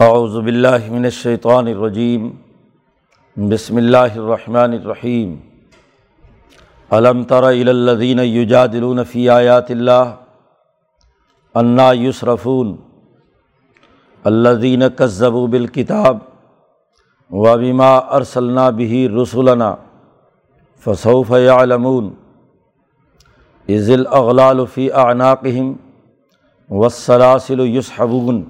اعوذ 0.00 0.36
باللہ 0.44 0.90
من 0.90 1.04
الشیطان 1.04 1.66
الرجیم، 1.66 2.30
بسم 3.36 3.76
اللہ 3.76 3.96
الرحمن 3.96 4.72
الرحیم۔ 4.72 5.36
علم 6.90 7.24
تر 7.24 7.42
الی 7.42 7.68
الذین 7.68 8.18
یجادلون 8.18 9.04
فی 9.04 9.28
آیات 9.28 9.70
اللہ 9.70 10.14
انا 11.54 11.92
یصرفون 11.92 12.76
الذین 14.24 14.82
کذبوا 14.96 15.46
بالکتاب 15.46 16.18
وبما 17.30 17.96
ارسلنا 17.96 18.70
به 18.70 19.22
رسلنا 19.22 19.74
فسوف 20.84 21.30
یعلمون۔ 21.30 22.10
اذ 23.68 23.90
الاغلال 23.90 24.64
فی 24.74 24.90
اعناقهم 24.92 25.72
والسلاسل 26.70 27.60
یسحبون۔ 27.60 28.44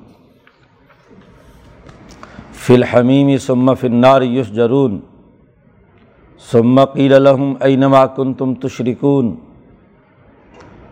فی 2.69 2.75
الحمیم 2.75 3.29
ثم 3.39 3.73
فی 3.81 3.87
النار 3.87 4.23
یسجرون 4.23 4.99
ثم 6.51 6.81
قیل 6.85 7.13
لهم 7.23 7.55
اینما 7.69 8.07
کنتم 8.17 8.53
تشرکون 8.55 9.31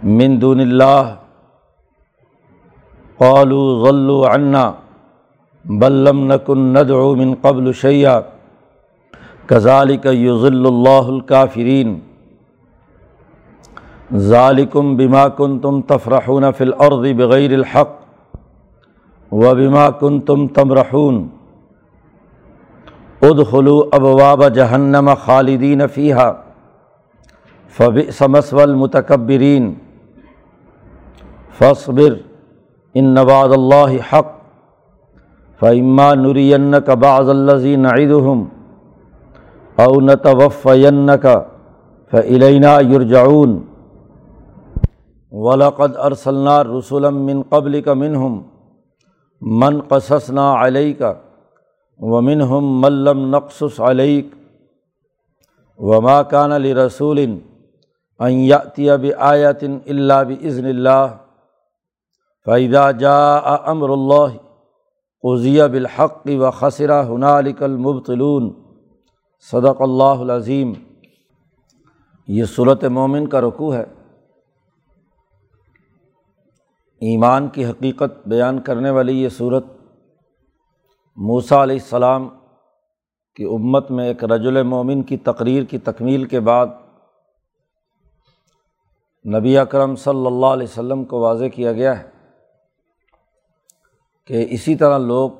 من 0.03 0.41
دون 0.41 0.61
اللہ 0.61 1.11
قالوا 3.19 3.85
ضلوا 3.85 4.33
عنا 4.35 4.65
بل 5.65 6.01
لم 6.09 6.25
نکن 6.33 6.65
ندعو 6.79 7.15
من 7.17 7.35
قبل 7.43 7.73
شیئا 7.83 8.19
کذالک 9.47 10.07
یضل 10.13 10.67
اللہ 10.67 11.15
الکافرین 11.19 11.99
ذالکم 14.33 14.97
بما 14.97 15.29
کنتم 15.29 15.81
تفرحون 15.95 16.53
فی 16.59 16.65
الارض 16.65 17.07
بغیر 17.17 17.55
الحق 17.55 18.05
و 19.33 19.55
بما 19.55 19.91
کنتم 19.91 20.47
تمرحون 20.47 21.27
ادخلو 23.29 23.77
ابواب 23.93 24.43
جہنم 24.55 25.11
خالدین 25.25 25.87
فیحہ 25.95 26.33
فبئس 27.75 28.23
مثوى 28.23 28.63
المتکبرین 28.63 29.73
فاصبر 31.59 32.17
ان 32.95 33.05
نواد 33.15 33.53
اللہ 33.53 33.97
حق 34.13 34.35
فعما 35.61 36.13
نرین 36.15 36.75
کا 36.87 36.95
بعض 36.95 37.29
الزی 37.29 37.77
نعیدہم 37.77 38.45
او 39.79 39.93
نتوفین 40.01 41.11
کا 41.23 41.35
فعلینا 42.13 42.79
یرجعون 42.93 43.59
ولقد 45.33 45.97
ارسلنا 45.99 46.63
رسول 46.65 47.09
من 47.11 47.43
قبل 47.49 47.81
کا 47.83 47.95
منہم 47.95 48.41
من 49.43 49.81
قصصنا 49.81 50.53
علیہ 50.67 50.95
کا 50.99 51.13
ومن 51.99 52.43
ہم 52.43 52.81
ملم 52.81 53.37
نقص 53.37 53.81
علیق 53.81 54.27
وما 55.79 56.23
کان 56.23 56.53
علی 56.53 56.75
رسول 56.75 57.19
ایاتی 58.19 58.91
اب 58.91 59.07
آیتن 59.19 59.79
اللہ 59.87 60.23
بزن 60.29 60.65
اللہ 60.65 61.17
فیدا 62.45 62.91
جا 62.91 63.37
امر 63.37 63.89
اللہ 63.89 64.37
قضیہ 65.23 65.63
بالحق 65.63 66.27
و 66.27 66.51
خسرہ 66.51 67.05
ہنالک 67.05 67.63
المبتلون 67.63 68.53
صدق 69.53 69.83
اللہ 69.83 70.05
العظیم 70.05 70.73
یہ 72.29 72.45
صورت 72.45 72.85
مومن 72.85 73.27
کا 73.27 73.41
رقوع 73.41 73.75
ہے۔ 73.75 73.85
ایمان 77.01 77.49
کی 77.49 77.67
حقیقت 77.67 78.29
بیان 78.29 78.61
کرنے 78.61 78.91
والی 78.91 79.23
یہ 79.23 79.29
صورت 79.29 79.65
موسا 81.17 81.63
علیہ 81.63 81.77
السلام 81.77 82.29
کی 83.35 83.45
امت 83.45 83.91
میں 83.91 84.07
ایک 84.07 84.25
رج 84.25 84.47
مومن 84.47 85.03
کی 85.03 85.17
تقریر 85.17 85.65
کی 85.65 85.79
تکمیل 85.79 86.25
کے 86.25 86.41
بعد 86.41 86.67
نبی 89.39 89.59
اکرم 89.59 89.97
صلی 89.97 90.27
اللہ 90.27 90.47
علیہ 90.47 90.67
وسلم 90.71 91.05
کو 91.05 91.21
واضح 91.21 91.45
کیا 91.45 91.73
گیا 91.73 91.99
ہے 92.01 92.11
کہ 94.27 94.47
اسی 94.51 94.77
طرح 94.77 94.99
لوگ 94.99 95.31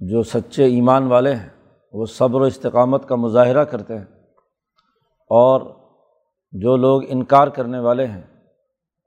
جو 0.00 0.22
سچے 0.22 0.64
ایمان 0.64 1.06
والے 1.06 1.34
ہیں، 1.34 1.48
وہ 1.92 2.06
صبر 2.06 2.40
و 2.40 2.44
استقامت 2.44 3.08
کا 3.08 3.14
مظاہرہ 3.14 3.64
کرتے 3.64 3.98
ہیں 3.98 4.04
اور 5.30 5.60
جو 6.52 6.76
لوگ 6.76 7.02
انکار 7.08 7.48
کرنے 7.48 7.78
والے 7.78 8.06
ہیں، 8.06 8.22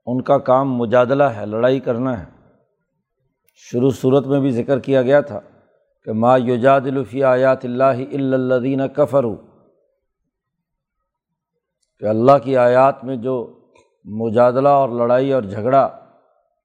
ان 0.05 0.21
کا 0.21 0.37
کام 0.37 0.73
مجادلہ 0.73 1.23
ہے، 1.23 1.45
لڑائی 1.45 1.79
کرنا 1.79 2.19
ہے۔ 2.19 2.34
شروع 3.55 3.89
صورت 3.89 4.27
میں 4.27 4.39
بھی 4.39 4.51
ذکر 4.51 4.79
کیا 4.79 5.01
گیا 5.01 5.21
تھا 5.21 5.39
کہ 6.07 6.11
ما 6.11 6.35
یوجاد 6.37 6.81
الفی 6.81 7.23
آیات 7.23 7.65
اللہ 7.65 7.97
الدین 8.13 8.87
کفر 8.87 9.25
کہ 11.99 12.05
اللہ 12.05 12.37
کی 12.43 12.57
آیات 12.57 13.03
میں 13.03 13.15
جو 13.15 13.35
مجادلہ 14.05 14.69
اور 14.69 14.89
لڑائی 14.89 15.31
اور 15.33 15.43
جھگڑا، 15.43 15.87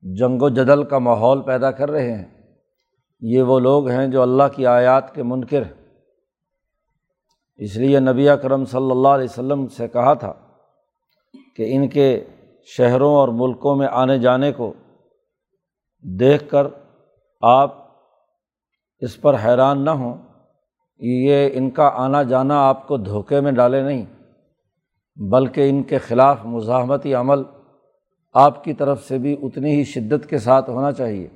جنگ 0.02 0.42
و 0.42 0.48
جدل 0.48 0.82
کا 0.84 0.98
ماحول 0.98 1.42
پیدا 1.42 1.70
کر 1.70 1.90
رہے 1.90 2.12
ہیں، 2.12 2.26
یہ 3.22 3.42
وہ 3.42 3.58
لوگ 3.60 3.88
ہیں 3.88 4.06
جو 4.06 4.22
اللہ 4.22 4.48
کی 4.56 4.66
آیات 4.66 5.14
کے 5.14 5.22
منکر 5.22 5.62
ہیں۔ 5.62 5.78
اس 7.60 7.76
لیے 7.76 8.00
نبی 8.00 8.26
کرم 8.42 8.64
صلی 8.64 8.90
اللہ 8.90 9.08
علیہ 9.08 9.30
وسلم 9.30 9.66
سے 9.66 9.88
کہا 9.88 10.14
تھا 10.14 10.32
کہ 11.56 11.74
ان 11.74 11.88
کے 11.88 12.24
شہروں 12.68 13.14
اور 13.14 13.28
ملکوں 13.28 13.76
میں 13.76 13.88
آنے 13.90 14.18
جانے 14.18 14.52
کو 14.52 14.72
دیکھ 16.04 16.48
کر 16.50 16.66
آپ 17.40 17.74
اس 18.98 19.20
پر 19.20 19.34
حیران 19.34 19.84
نہ 19.84 19.90
ہوں 19.90 20.18
یہ 20.98 21.50
ان 21.52 21.70
کا 21.70 21.90
آنا 21.94 22.22
جانا 22.22 22.68
آپ 22.68 22.88
کو 22.88 22.96
دھوکے 22.96 23.40
میں 23.40 23.52
ڈالے 23.52 23.82
نہیں، 23.82 24.06
بلکہ 25.16 25.70
ان 25.70 25.82
کے 25.82 25.98
خلاف 25.98 26.44
مزاحمتی 26.44 27.14
عمل 27.14 27.42
آپ 28.32 28.64
کی 28.64 28.72
طرف 28.72 29.04
سے 29.04 29.18
بھی 29.18 29.36
اتنی 29.42 29.70
ہی 29.70 29.84
شدت 29.84 30.28
کے 30.28 30.38
ساتھ 30.38 30.70
ہونا 30.70 30.92
چاہیے۔ 30.92 31.28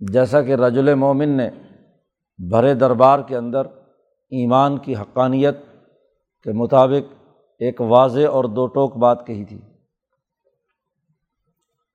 جیسا 0.00 0.42
کہ 0.42 0.54
رج 0.54 0.78
مومن 0.78 1.28
نے 1.28 1.50
بھرے 2.50 2.74
دربار 2.74 3.18
کے 3.20 3.36
اندر 3.36 3.66
ایمان 4.32 4.78
کی 4.78 4.94
حقانیت 4.94 5.56
کے 6.42 6.52
مطابق 6.52 7.12
ایک 7.58 7.80
واضح 7.80 8.28
اور 8.30 8.44
دو 8.44 8.66
ٹوک 8.66 8.96
بات 8.96 9.26
کہی 9.26 9.44
تھی۔ 9.44 9.58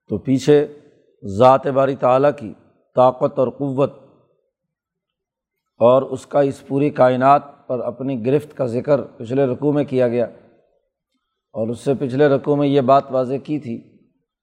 تو 0.10 0.18
پیچھے 0.18 0.68
ذات 1.26 1.68
باری 1.68 1.96
تعلیٰ 1.96 2.32
کی 2.38 2.54
طاقت 2.96 3.40
اور 3.40 3.48
قوت 3.48 3.94
اور 5.78 6.02
اس 6.02 6.26
کا 6.26 6.40
اس 6.40 6.68
پوری 6.68 6.90
کائنات 6.90 7.68
پر 7.68 7.80
اپنی 7.80 8.26
گرفت 8.26 8.58
کا 8.58 8.66
ذکر 8.66 9.02
پچھلے 9.02 9.46
رقوع 9.46 9.72
میں 9.72 9.84
کیا 9.84 10.08
گیا۔ 10.08 10.26
اور 11.54 11.68
اس 11.68 11.80
سے 11.80 11.94
پچھلے 12.00 12.28
رقوع 12.28 12.56
میں 12.56 12.68
یہ 12.68 12.82
بات 12.82 13.04
واضح 13.12 13.36
کی 13.44 13.60
تھی 13.60 13.98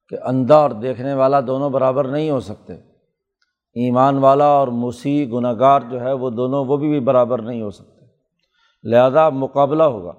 کہ 0.09 0.17
اندھا 0.25 0.57
اور 0.57 0.71
دیکھنے 0.71 1.15
والا 1.15 1.41
دونوں 1.41 1.71
برابر 1.71 2.05
نہیں 2.05 2.31
ہو 2.31 2.41
سکتے۔ 2.41 2.73
ایمان 3.75 4.19
والا 4.19 4.45
اور 4.45 4.69
مسیح 4.69 5.27
گناہ 5.33 5.53
گار 5.59 5.81
جو 5.91 6.01
ہے 6.01 6.13
وہ 6.13 6.31
دونوں، 6.31 6.65
وہ 6.65 6.77
بھی 6.77 7.01
برابر 7.01 7.43
نہیں 7.43 7.63
ہو 7.63 7.71
سکتے۔ 7.71 8.05
لہذا 8.85 9.29
مقابلہ 9.29 9.83
ہوگا، 9.83 10.13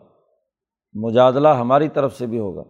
مجادلہ 0.93 1.47
ہماری 1.47 1.89
طرف 1.89 2.17
سے 2.17 2.25
بھی 2.25 2.39
ہوگا۔ 2.39 2.63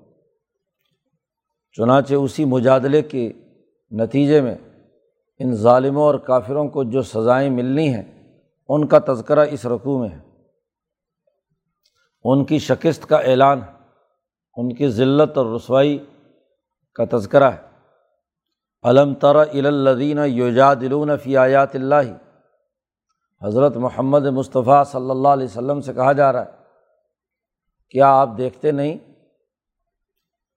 چنانچہ 1.72 2.14
اسی 2.14 2.46
مجادلے 2.46 3.02
کے 3.02 3.34
نتیجے 3.92 4.42
میں 4.42 4.56
ان 5.40 5.54
ظالموں 5.54 6.04
اور 6.04 6.16
کافروں 6.16 6.68
کو 6.68 6.84
جو 6.84 7.02
سزائیں 7.02 7.50
ملنی 7.50 7.94
ہیں، 7.94 8.04
ان 8.70 8.88
کا 8.88 9.00
تذکرہ 9.08 9.46
اس 9.50 9.66
رقوع 9.66 10.00
میں 10.00 10.10
ہے۔ 10.10 10.20
ان 12.24 12.46
کی 12.46 12.60
شکست 12.60 13.06
کا 13.06 13.18
اعلان، 13.18 13.60
ان 14.56 14.74
کی 14.74 14.90
ذلت 14.90 15.38
اور 15.38 15.46
رسوائی 15.46 16.06
کا 16.96 17.18
تذکرہ 17.18 17.52
ہے۔ 17.52 17.62
علم 18.84 19.14
تر 19.14 19.36
الدین 19.36 20.20
یوجا 20.26 20.74
دلون 20.74 21.18
فی 21.18 21.38
آیات 21.38 21.76
اللہ؟ 21.76 22.12
حضرت 23.42 23.78
محمد 23.78 24.26
مصطفیٰ 24.26 24.84
صلی 24.86 25.10
اللہ 25.10 25.28
علیہ 25.28 25.46
وسلم 25.46 25.82
سے 25.82 25.94
کہا 25.94 26.12
جا 26.12 26.34
رہا 26.34 26.46
ہے، 26.46 26.52
کیا 27.90 28.08
آپ 28.08 28.30
دیکھتے 28.38 28.72
نہیں؟ 28.72 28.98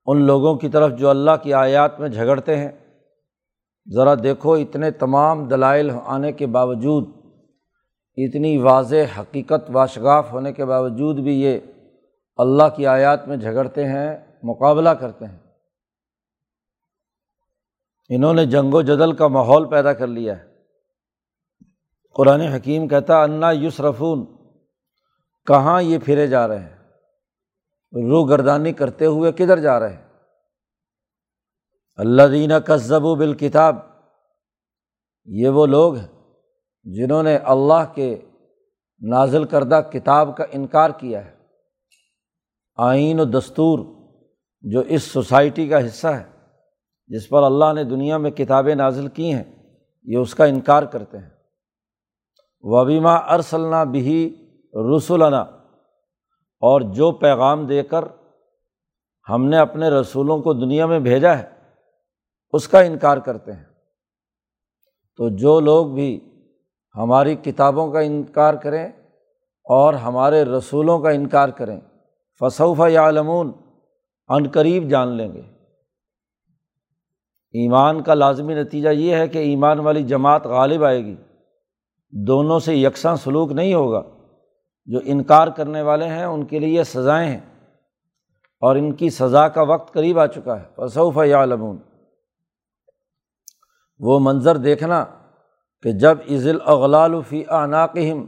ان 0.06 0.23
لوگوں 0.23 0.55
کی 0.55 0.69
طرف 0.69 0.93
جو 0.93 1.11
اللہ 1.11 1.31
کی 1.43 1.55
آیات 1.55 2.00
میں 2.00 2.09
جھگڑتے 2.09 2.56
ہیں 2.56 2.71
ذرا 3.94 4.14
دیکھو 4.14 4.52
اتنے 4.52 4.90
تمام 4.90 5.48
دلائل 5.48 5.90
آنے 6.04 6.32
کے 6.32 6.46
باوجود، 6.46 7.08
اتنی 8.16 8.58
واضح 8.58 9.20
حقیقت 9.20 9.70
واشگاف 9.72 10.32
ہونے 10.32 10.52
کے 10.52 10.64
باوجود 10.64 11.16
بھی 11.16 11.42
یہ 11.42 11.60
اللہ 12.37 12.62
کی 12.76 12.87
آیات 12.87 13.28
میں 13.28 13.37
جھگڑتے 13.37 13.84
ہیں، 13.84 14.19
مقابلہ 14.42 14.88
کرتے 14.88 15.26
ہیں۔ 15.26 15.38
انہوں 18.08 18.34
نے 18.34 18.46
جنگ 18.46 18.75
و 18.75 18.82
جدل 18.82 19.12
کا 19.12 19.28
ماحول 19.28 19.69
پیدا 19.69 19.92
کر 19.92 20.06
لیا 20.06 20.38
ہے۔ 20.38 20.44
قرآن 22.14 22.40
حکیم 22.40 22.88
کہتا، 22.88 23.22
انا 23.22 23.52
یسرفون، 23.52 24.26
کہاں 25.46 25.82
یہ 25.82 25.98
پھرے 26.04 26.26
جا 26.26 26.48
رہے 26.48 26.58
ہیں؟ 26.58 26.76
روح 27.92 28.28
گردانی 28.28 28.72
کرتے 28.72 29.06
ہوئے 29.06 29.32
کدھر 29.32 29.58
جا 29.58 29.81
رہے 29.81 29.92
ہیں؟ 29.92 30.10
اللہ 31.96 32.22
دینہ 32.22 32.54
کذب 32.66 33.04
و 33.04 33.14
بالکتاب، 33.14 33.76
یہ 35.25 35.48
وہ 35.48 35.66
لوگ 35.66 35.96
ہیں 35.96 36.08
جنہوں 36.84 37.22
نے 37.22 37.37
اللہ 37.37 37.92
کے 37.94 38.20
نازل 39.00 39.44
کردہ 39.44 39.81
کتاب 39.92 40.37
کا 40.37 40.44
انکار 40.52 40.90
کیا 40.90 41.25
ہے۔ 41.25 41.37
آئین 42.76 43.20
و 43.20 43.25
دستور 43.25 43.78
جو 44.60 44.81
اس 44.81 45.02
سوسائٹی 45.02 45.69
کا 45.69 45.87
حصہ 45.87 46.06
ہے، 46.06 46.25
جس 47.06 47.28
پر 47.28 47.42
اللہ 47.42 47.72
نے 47.72 47.84
دنیا 47.84 48.16
میں 48.16 48.31
کتابیں 48.31 48.75
نازل 48.75 49.08
کی 49.08 49.32
ہیں، 49.32 49.44
یہ 50.02 50.16
اس 50.16 50.34
کا 50.34 50.44
انکار 50.44 50.82
کرتے 50.82 51.19
ہیں۔ 51.19 51.31
وبیما 52.62 53.14
ارسلنا 53.14 53.84
بھی 53.84 54.46
رسولنا 54.96 55.40
اور 56.62 56.81
جو 56.81 57.12
پیغام 57.12 57.66
دے 57.66 57.82
کر 57.82 58.04
ہم 59.28 59.44
نے 59.44 59.58
اپنے 59.58 59.88
رسولوں 59.88 60.38
کو 60.38 60.52
دنیا 60.52 60.87
میں 60.87 60.98
بھیجا 60.98 61.38
ہے 61.38 61.60
اس 62.52 62.69
کا 62.69 62.81
انکار 62.81 63.17
کرتے 63.17 63.52
ہیں۔ 63.52 63.64
تو 65.17 65.29
جو 65.29 65.61
لوگ 65.61 65.87
بھی 65.87 66.20
ہماری 66.97 67.37
کتابوں 67.37 67.93
کا 67.93 68.00
انکار 68.00 68.55
کریں 68.55 68.88
اور 69.64 69.94
ہمارے 69.94 70.44
رسولوں 70.44 70.99
کا 70.99 71.11
انکار 71.11 71.49
کریں 71.49 71.81
فصوفہ 72.41 72.88
یا 72.88 73.08
علمون 73.08 73.52
عن 74.29 74.49
قریب 74.49 74.88
جان 74.88 75.08
لیں 75.08 75.32
گے۔ 75.32 75.43
ایمان 77.52 78.02
کا 78.02 78.14
لازمی 78.14 78.55
نتیجہ 78.55 78.88
یہ 78.88 79.14
ہے 79.14 79.29
کہ 79.29 79.38
ایمان 79.38 79.79
والی 79.79 80.02
جماعت 80.02 80.47
غالب 80.47 80.85
آئے 80.85 81.05
گی۔ 81.05 81.17
دونوں 82.11 82.58
سے 82.58 82.76
یکساں 82.76 83.17
سلوک 83.17 83.52
نہیں 83.52 83.75
ہوگا۔ 83.75 84.02
جو 84.87 85.00
انکار 85.05 85.49
کرنے 85.49 85.82
والے 85.82 86.06
ہیں، 86.06 86.25
ان 86.25 86.44
کے 86.44 86.58
لیے 86.58 86.85
سزائیں 86.85 87.31
ہیں۔ 87.31 87.41
اور 88.61 88.76
ان 88.76 88.93
کی 88.93 89.11
سزا 89.11 89.49
کا 89.49 89.62
وقت 89.62 89.93
قریب 89.93 90.19
آ 90.19 90.26
چکا 90.26 90.61
ہے۔ 90.61 90.64
فصوف 90.76 91.19
یا 91.25 91.43
علمون 91.43 91.79
وہ 94.00 94.19
منظر 94.19 94.56
دیکھنا 94.56 95.05
کہ 95.85 95.93
جب 95.93 96.19
عزل 96.31 96.58
اغلال 96.67 97.20
فی 97.29 97.43
عناقہم 97.52 98.26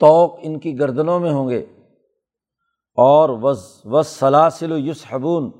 توق 0.00 0.38
ان 0.42 0.58
کی 0.58 0.78
گردنوں 0.78 1.18
میں 1.20 1.32
ہوں 1.32 1.48
گے، 1.48 1.58
اور 2.98 3.28
وز 3.42 3.64
وز 3.84 4.06
سلاسل 4.08 4.72
و 4.72 4.78
یوسحبون 4.78 5.50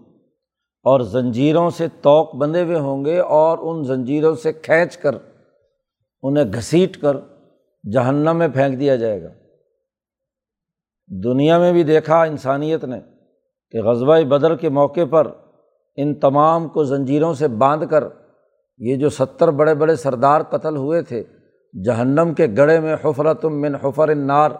اور 0.87 1.00
زنجیروں 1.10 1.69
سے 1.70 1.87
توق 2.02 2.34
بندھے 2.37 2.62
ہوئے 2.62 2.78
ہوں 2.78 3.04
گے، 3.04 3.19
اور 3.19 3.58
ان 3.60 3.84
زنجیروں 3.84 4.34
سے 4.34 4.52
کھینچ 4.52 4.96
کر، 4.96 5.14
انہیں 6.22 6.52
گھسیٹ 6.52 7.00
کر 7.00 7.16
جہنم 7.84 8.37
میں 8.37 8.49
پھینک 8.49 8.78
دیا 8.81 8.96
جائے 8.96 9.22
گا۔ 9.22 9.28
دنیا 11.10 11.58
میں 11.58 11.72
بھی 11.72 11.82
دیکھا 11.84 12.22
انسانیت 12.22 12.84
نے 12.84 13.00
کہ 13.75 13.82
غزبۂ 13.82 14.25
بدر 14.28 14.56
کے 14.56 14.69
موقع 14.70 15.04
پر 15.10 15.31
ان 15.99 16.14
تمام 16.20 16.69
کو 16.69 16.84
زنجیروں 16.84 17.32
سے 17.34 17.49
باندھ 17.58 17.84
کر 17.90 18.04
یہ 18.84 18.96
جو 18.96 19.11
ستر 19.11 19.50
بڑے 19.50 19.75
بڑے 19.75 19.96
سردار 19.96 20.40
قتل 20.50 20.76
ہوئے 20.76 21.02
تھے، 21.02 21.23
جہنم 21.84 22.32
کے 22.37 22.46
گڑھے 22.56 22.81
میں 22.81 22.96
حفرتم 23.05 23.61
من 23.61 23.75
حفر 23.75 24.08
النار، 24.08 24.50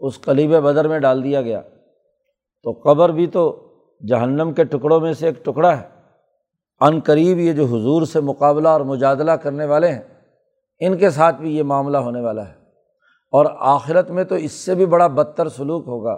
اس 0.00 0.20
قلیب 0.20 0.50
بدر 0.50 0.88
میں 0.88 0.98
ڈال 0.98 1.24
دیا 1.24 1.42
گیا۔ 1.42 1.62
تو 2.62 2.72
قبر 2.72 3.08
بھی 3.08 3.26
تو 3.26 3.62
جہنم 4.08 4.52
کے 4.52 4.64
ٹکڑوں 4.64 5.00
میں 5.00 5.12
سے 5.12 5.26
ایک 5.26 5.44
ٹکڑا 5.44 5.80
ہے۔ 5.80 5.88
عن 6.80 7.00
قریب 7.00 7.38
یہ 7.38 7.52
جو 7.52 7.64
حضور 7.64 8.02
سے 8.02 8.20
مقابلہ 8.20 8.68
اور 8.68 8.80
مجادلہ 8.80 9.32
کرنے 9.32 9.64
والے 9.64 9.88
ہیں، 9.88 10.02
ان 10.80 10.96
کے 10.96 11.10
ساتھ 11.10 11.36
بھی 11.36 11.56
یہ 11.56 11.62
معاملہ 11.62 11.96
ہونے 11.96 12.20
والا 12.20 12.48
ہے۔ 12.48 12.54
اور 13.32 13.46
آخرت 13.58 14.10
میں 14.10 14.24
تو 14.24 14.34
اس 14.34 14.52
سے 14.52 14.74
بھی 14.74 14.86
بڑا 14.86 15.06
بدتر 15.06 15.48
سلوک 15.48 15.84
ہوگا 15.86 16.16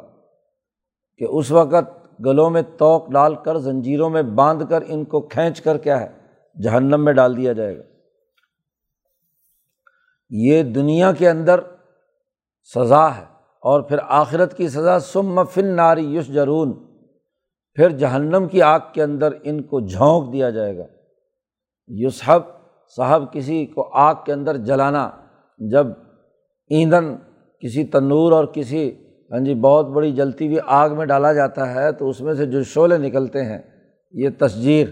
کہ 1.19 1.27
اس 1.31 1.51
وقت 1.51 2.21
گلوں 2.25 2.51
میں 2.51 2.63
توق 2.77 3.11
ڈال 3.11 3.35
کر، 3.35 3.59
زنجیروں 3.59 4.11
میں 4.11 4.23
باندھ 4.23 4.65
کر 4.69 4.83
ان 4.87 5.05
کو 5.05 5.21
کھینچ 5.21 5.61
کر 5.61 5.79
کیا 5.79 6.01
ہے؟ 6.01 6.18
جہنم 6.63 7.05
میں 7.05 7.13
ڈال 7.13 7.37
دیا 7.37 7.53
جائے 7.53 7.79
گا۔ 7.79 7.83
یہ 10.31 10.63
دنیا 10.63 11.13
کے 11.13 11.29
اندر 11.29 11.61
سزا 12.75 13.17
ہے 13.17 13.25
اور 13.63 13.81
پھر 13.81 13.99
آخرت 14.03 14.57
کی 14.57 14.69
سزا 14.69 15.01
سم 15.01 15.45
فن 15.45 15.67
ناری 15.67 16.05
یوس 16.05 16.27
جرون 16.27 16.73
پھر 17.75 17.89
جہنم 17.89 18.49
کی 18.49 18.63
آگ 18.63 18.81
کے 18.93 19.03
اندر 19.03 19.33
ان 19.43 19.63
کو 19.63 19.81
جھونک 19.81 20.33
دیا 20.33 20.51
جائے 20.51 20.79
گا۔ 20.79 20.85
یوسحب 21.87 22.43
صاحب 22.97 23.33
کسی 23.33 23.67
کو 23.67 23.89
آگ 23.93 24.15
کے 24.27 24.33
اندر 24.33 24.57
جلانا، 24.57 25.11
جب 25.59 25.87
ایندھن 26.69 27.17
کسی 27.59 27.85
تنور 27.85 28.33
اور 28.33 28.45
کسی 28.45 28.91
ہاں 29.31 29.41
جی 29.41 29.55
بہت 29.55 29.87
بڑی 29.87 30.13
جلتی 30.13 30.47
ہوئی 30.47 30.59
آگ 30.67 30.91
میں 30.91 31.07
ڈالا 31.07 31.33
جاتا 31.33 31.75
ہے 31.75 31.93
تو 31.93 32.09
اس 32.09 32.21
میں 32.21 32.35
سے 32.35 32.47
جو 32.47 32.63
شعلے 32.63 32.99
نکلتے 32.99 33.45
ہیں، 33.45 33.59
یہ 34.13 34.29
تصجیر 34.39 34.87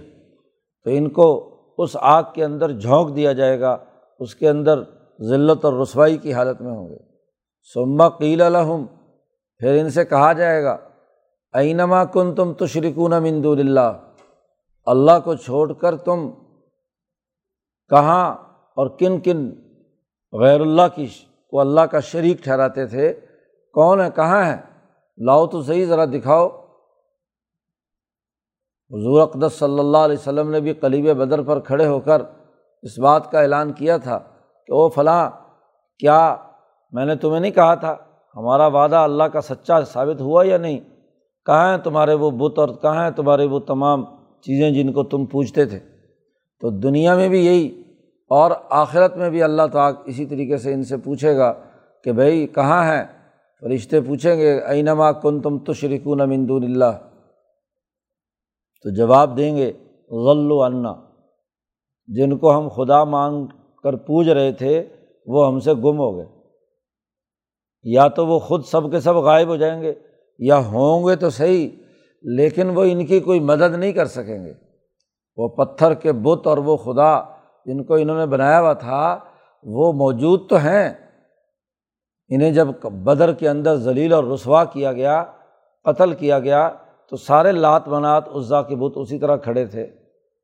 تو 0.84 0.90
ان 0.90 1.08
کو 1.10 1.55
اس 1.78 1.96
آگ 2.00 2.22
کے 2.34 2.44
اندر 2.44 2.72
جھونک 2.72 3.16
دیا 3.16 3.32
جائے 3.32 3.60
گا، 3.60 3.76
اس 4.20 4.34
کے 4.34 4.48
اندر 4.48 4.82
ذلت 5.20 5.64
اور 5.64 5.72
رسوائی 5.72 6.16
کی 6.16 6.32
حالت 6.32 6.60
میں 6.60 6.72
ہوں 6.72 6.88
گے۔ 6.88 6.98
سما 7.74 8.08
قیل 8.08 8.42
الحم 8.42 8.86
پھر 9.60 9.74
ان 9.80 9.90
سے 9.90 10.04
کہا 10.04 10.32
جائے 10.32 10.64
گا، 10.64 10.76
اینما 11.54 12.04
کن 12.04 12.34
تم 12.34 12.52
تشریکون 12.52 13.10
مند 13.10 13.46
اللہ 13.46 13.90
اللہ 14.86 15.18
کو 15.24 15.34
چھوڑ 15.34 15.72
کر 15.72 15.96
تم 15.96 16.30
کہاں 17.88 18.34
اور 18.76 18.86
کن 18.98 19.20
کن 19.20 19.50
غیر 20.32 20.60
اللہ 20.60 20.82
کی 20.94 21.06
کو 21.50 21.60
اللہ 21.60 21.80
کا 21.80 22.00
شریک 22.00 22.44
ٹھہراتے 22.44 22.86
تھے، 22.86 23.12
کون 23.74 24.00
ہے، 24.00 24.08
کہاں 24.14 24.44
ہے؟ 24.44 24.56
لاؤ 25.18 25.46
تو 25.46 25.62
صحیح 25.62 25.86
ذرا 25.86 26.04
دکھاؤ۔ 26.04 26.65
حضور 28.92 29.20
اقدس 29.20 29.52
صلی 29.52 29.78
اللہ 29.78 29.98
علیہ 29.98 30.16
وسلم 30.16 30.50
نے 30.50 30.60
بھی 30.60 30.72
قلیب 30.72 31.16
بدر 31.16 31.42
پر 31.42 31.60
کھڑے 31.60 31.86
ہو 31.86 32.00
کر 32.00 32.22
اس 32.82 32.98
بات 32.98 33.30
کا 33.30 33.40
اعلان 33.40 33.72
کیا 33.72 33.96
تھا 33.96 34.18
کہ 34.68 34.72
او 34.72 34.88
فلاں، 34.88 35.30
کیا 35.98 36.36
میں 36.92 37.04
نے 37.04 37.16
تمہیں 37.16 37.40
نہیں 37.40 37.50
کہا 37.50 37.74
تھا 37.74 37.96
ہمارا 38.36 38.66
وعدہ 38.66 38.96
اللہ 38.96 39.24
کا 39.24 39.40
سچا 39.40 39.80
ثابت 39.84 40.20
ہوا 40.20 40.42
یا 40.46 40.56
نہیں؟ 40.56 40.80
کہاں 41.46 41.70
ہیں 41.70 41.78
تمہارے 41.78 42.14
وہ 42.14 42.30
بت 42.30 42.58
اور 42.58 42.68
کہاں 42.68 43.02
ہیں 43.02 43.10
تمہارے 43.10 43.44
وہ 43.44 43.58
تمام 43.58 44.04
چیزیں 44.40 44.70
جن 44.70 44.92
کو 44.92 45.02
تم 45.02 45.26
پوچھتے 45.26 45.64
تھے؟ 45.64 45.78
تو 46.60 46.70
دنیا 46.70 47.16
میں 47.16 47.28
بھی 47.28 47.46
یہی 47.46 47.82
اور 48.30 48.50
آخرت 48.70 49.16
میں 49.16 49.30
بھی 49.30 49.42
اللہ 49.42 49.66
تعالیٰ 49.72 50.02
اسی 50.06 50.26
طریقے 50.26 50.56
سے 50.56 50.72
ان 50.72 50.82
سے 50.82 50.96
پوچھے 50.96 51.36
گا 51.36 51.52
کہ 52.04 52.12
بھائی 52.12 52.46
کہاں 52.46 52.84
ہیں؟ 52.84 53.04
فرشتے 53.60 54.00
پوچھیں 54.00 54.36
گے، 54.36 54.60
اینما 54.60 55.12
کن 55.12 55.40
تم 55.40 55.58
تو 55.58 55.72
شریکون 55.72 56.20
امندون 56.20 56.64
اللہ؟ 56.64 56.92
تو 58.82 58.94
جواب 58.94 59.36
دیں 59.36 59.56
گے 59.56 59.72
غل 60.10 60.52
و 60.52 60.62
انا 60.62 60.94
جن 62.06 62.38
کو 62.38 62.58
ہم 62.58 62.68
خدا 62.68 63.04
مانگ 63.04 63.46
کر 63.82 63.96
پوج 63.96 64.28
رہے 64.28 64.52
تھے، 64.52 64.88
وہ 65.26 65.46
ہم 65.46 65.60
سے 65.60 65.72
گم 65.72 65.98
ہو 65.98 66.16
گئے۔ 66.16 66.26
یا 67.82 68.08
تو 68.08 68.26
وہ 68.26 68.38
خود 68.38 68.64
سب 68.64 68.90
کے 68.90 69.00
سب 69.00 69.16
غائب 69.16 69.48
ہو 69.48 69.56
جائیں 69.56 69.82
گے، 69.82 69.94
یا 70.38 70.58
ہوں 70.58 71.08
گے 71.08 71.16
تو 71.16 71.30
صحیح، 71.30 71.68
لیکن 72.22 72.70
وہ 72.70 72.84
ان 72.84 73.06
کی 73.06 73.20
کوئی 73.20 73.40
مدد 73.40 73.74
نہیں 73.76 73.92
کر 73.92 74.06
سکیں 74.06 74.44
گے۔ 74.44 74.52
وہ 75.36 75.48
پتھر 75.48 75.94
کے 75.94 76.12
بت 76.12 76.46
اور 76.46 76.58
وہ 76.58 76.76
خدا 76.76 77.20
جن 77.66 77.84
کو 77.84 77.94
انہوں 77.94 78.18
نے 78.18 78.26
بنایا 78.26 78.60
ہوا 78.60 78.72
تھا، 78.72 79.18
وہ 79.62 79.92
موجود 79.92 80.48
تو 80.48 80.56
ہیں۔ 80.56 80.94
انہیں 82.28 82.50
جب 82.50 82.66
بدر 82.82 83.32
کے 83.32 83.48
اندر 83.48 83.76
ذلیل 83.76 84.12
اور 84.12 84.24
رسوا 84.24 84.64
کیا 84.64 84.92
گیا، 84.92 85.24
قتل 85.84 86.12
کیا 86.12 86.38
گیا 86.38 86.70
تو 87.10 87.16
سارے 87.16 87.52
لات 87.52 87.88
منات 87.88 88.28
عزا 88.28 88.62
کے 88.62 88.76
بت 88.76 88.92
اسی 88.96 89.18
طرح 89.18 89.36
کھڑے 89.36 89.66
تھے۔ 89.66 89.86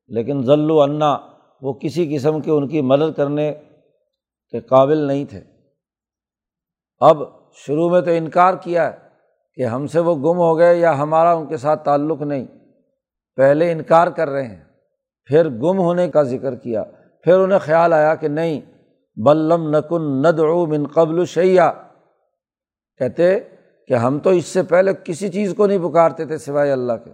لیکن 0.09 0.43
ذل 0.43 0.71
و 0.71 0.81
انا، 0.81 1.19
وہ 1.63 1.73
کسی 1.73 2.17
قسم 2.17 2.41
کے 2.41 2.51
ان 2.51 2.69
کی 2.69 2.81
مدد 2.81 3.17
کرنے 3.17 3.55
کے 4.51 4.61
قابل 4.61 4.99
نہیں 4.99 5.25
تھے۔ 5.25 5.41
اب 7.01 7.23
شروع 7.55 7.91
میں 7.91 8.01
تو 8.01 8.11
انکار 8.11 8.55
کیا 8.55 8.93
ہے 8.93 8.99
کہ 9.55 9.63
ہم 9.63 9.87
سے 9.87 10.01
وہ 10.01 10.17
گم 10.17 10.39
ہو 10.39 10.59
گئے 10.59 10.77
یا 10.77 10.99
ہمارا 10.99 11.35
ان 11.35 11.47
کے 11.47 11.57
ساتھ 11.57 11.85
تعلق 11.85 12.23
نہیں۔ 12.23 12.47
پہلے 13.37 13.73
انکار 13.73 14.07
کر 14.07 14.29
رہے 14.29 14.45
ہیں، 14.45 14.65
پھر 15.25 15.49
گم 15.49 15.79
ہونے 15.79 16.09
کا 16.09 16.23
ذکر 16.23 16.55
کیا۔ 16.55 16.85
پھر 17.25 17.39
انہیں 17.39 17.59
خیال 17.59 17.93
آیا 17.93 18.15
کہ 18.15 18.29
نہیں 18.29 18.61
بلم 19.17 19.77
نکن 19.77 20.23
ند 20.23 20.39
من 20.69 20.87
قبل 20.87 21.25
شیا 21.25 21.73
کہتے 22.99 23.41
کہ 23.89 23.95
ہم 23.95 24.19
تو 24.19 24.31
اس 24.31 24.47
سے 24.47 24.63
پہلے 24.63 24.93
کسی 25.05 25.29
چیز 25.29 25.55
کو 25.55 25.67
نہیں 25.67 25.79
پکارتے 25.79 26.25
تھے 26.25 26.39
سوائے 26.39 26.73
اللہ 26.73 26.93
کے۔ 27.05 27.11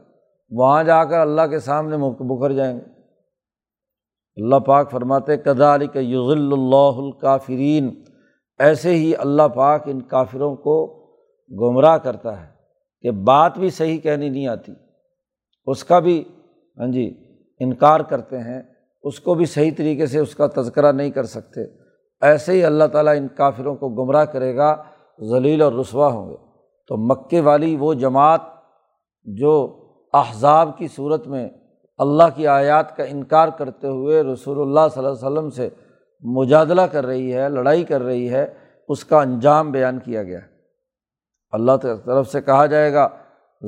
وہاں 0.50 0.84
جا 0.84 1.04
کر 1.04 1.20
اللہ 1.20 1.42
کے 1.50 1.58
سامنے 1.58 1.96
بکھر 1.98 2.52
جائیں 2.52 2.76
گے۔ 2.76 2.98
اللہ 4.36 4.56
پاک 4.56 4.90
فرماتے 4.90 5.36
کدا 5.36 5.74
علی 5.74 5.86
کہ 5.86 5.98
یغل 5.98 6.52
اللہ 6.52 7.00
الکافرین 7.00 8.02
ایسے 8.58 8.90
ہی 8.90 9.16
اللہ 9.16 9.48
پاک 9.54 9.82
ان 9.86 10.02
کافروں 10.02 10.56
کو 10.56 10.86
گمراہ 11.50 11.98
کرتا 11.98 12.42
ہے 12.42 12.46
کہ 13.00 13.10
بات 13.10 13.58
بھی 13.58 13.70
صحیح 13.70 13.98
کہنی 13.98 14.28
نہیں 14.28 14.46
آتی۔ 14.46 14.72
اس 15.66 15.84
کا 15.84 15.98
بھی 15.98 16.24
ہاں 16.78 16.86
جی 16.86 17.14
انکار 17.60 18.00
کرتے 18.00 18.38
ہیں۔ 18.38 18.62
اس 19.02 19.20
کو 19.20 19.34
بھی 19.34 19.44
صحیح 19.44 19.70
طریقے 19.76 20.06
سے 20.06 20.18
اس 20.18 20.34
کا 20.34 20.46
تذکرہ 20.46 20.92
نہیں 20.92 21.10
کر 21.10 21.24
سکتے۔ 21.24 21.60
ایسے 22.20 22.52
ہی 22.52 22.64
اللہ 22.64 22.84
تعالیٰ 22.84 23.16
ان 23.16 23.28
کافروں 23.28 23.76
کو 23.76 23.88
گمراہ 23.88 24.24
کرے 24.24 24.56
گا، 24.56 24.82
ذلیل 25.22 25.62
اور 25.62 25.72
رسوا 25.72 26.06
ہوں 26.06 26.30
گے۔ 26.30 26.47
تو 26.88 26.96
مکے 26.96 27.40
والی 27.40 27.76
وہ 27.76 27.94
جماعت 27.94 28.40
جو 29.24 29.80
احزاب 30.12 30.78
کی 30.78 30.88
صورت 30.88 31.26
میں 31.26 31.48
اللہ 31.98 32.22
کی 32.34 32.46
آیات 32.46 32.96
کا 32.96 33.04
انکار 33.04 33.48
کرتے 33.48 33.86
ہوئے 33.86 34.22
رسول 34.22 34.60
اللہ 34.60 34.88
صلی 34.94 35.04
اللہ 35.04 35.26
علیہ 35.26 35.26
وسلم 35.26 35.50
سے 35.50 35.68
مجادلہ 36.22 36.82
کر 36.82 37.06
رہی 37.06 37.34
ہے، 37.34 37.48
لڑائی 37.48 37.84
کر 37.84 38.02
رہی 38.02 38.30
ہے، 38.30 38.54
اس 38.88 39.04
کا 39.04 39.20
انجام 39.20 39.70
بیان 39.70 39.98
کیا 39.98 40.22
گیا۔ 40.22 40.38
اللہ 41.50 41.72
طرف 41.82 42.28
سے 42.28 42.40
کہا 42.40 42.66
جائے 42.66 42.92
گا 42.92 43.08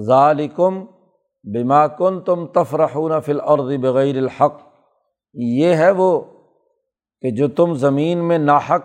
ظالکم 0.07 0.85
بما 1.45 1.87
کن 1.87 2.21
تم 2.21 2.47
تفرحون 2.47 3.21
فل 3.21 3.41
عرض 3.41 3.73
بغیر 3.81 4.17
الحق۔ 4.17 4.55
یہ 5.33 5.75
ہے 5.75 5.91
وہ 5.91 6.21
کہ 7.21 7.31
جو 7.31 7.49
تم 7.49 7.75
زمین 7.75 8.19
میں 8.19 8.39
ناحق، 8.39 8.83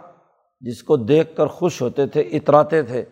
جس 0.62 0.84
کو 0.84 0.98
دیکھ 0.98 1.36
کر 1.36 1.48
خوش 1.48 1.82
ہوتے 1.82 2.08
تھے، 2.08 2.22
اتراتے 2.22 2.82
تھے۔ 2.82 3.04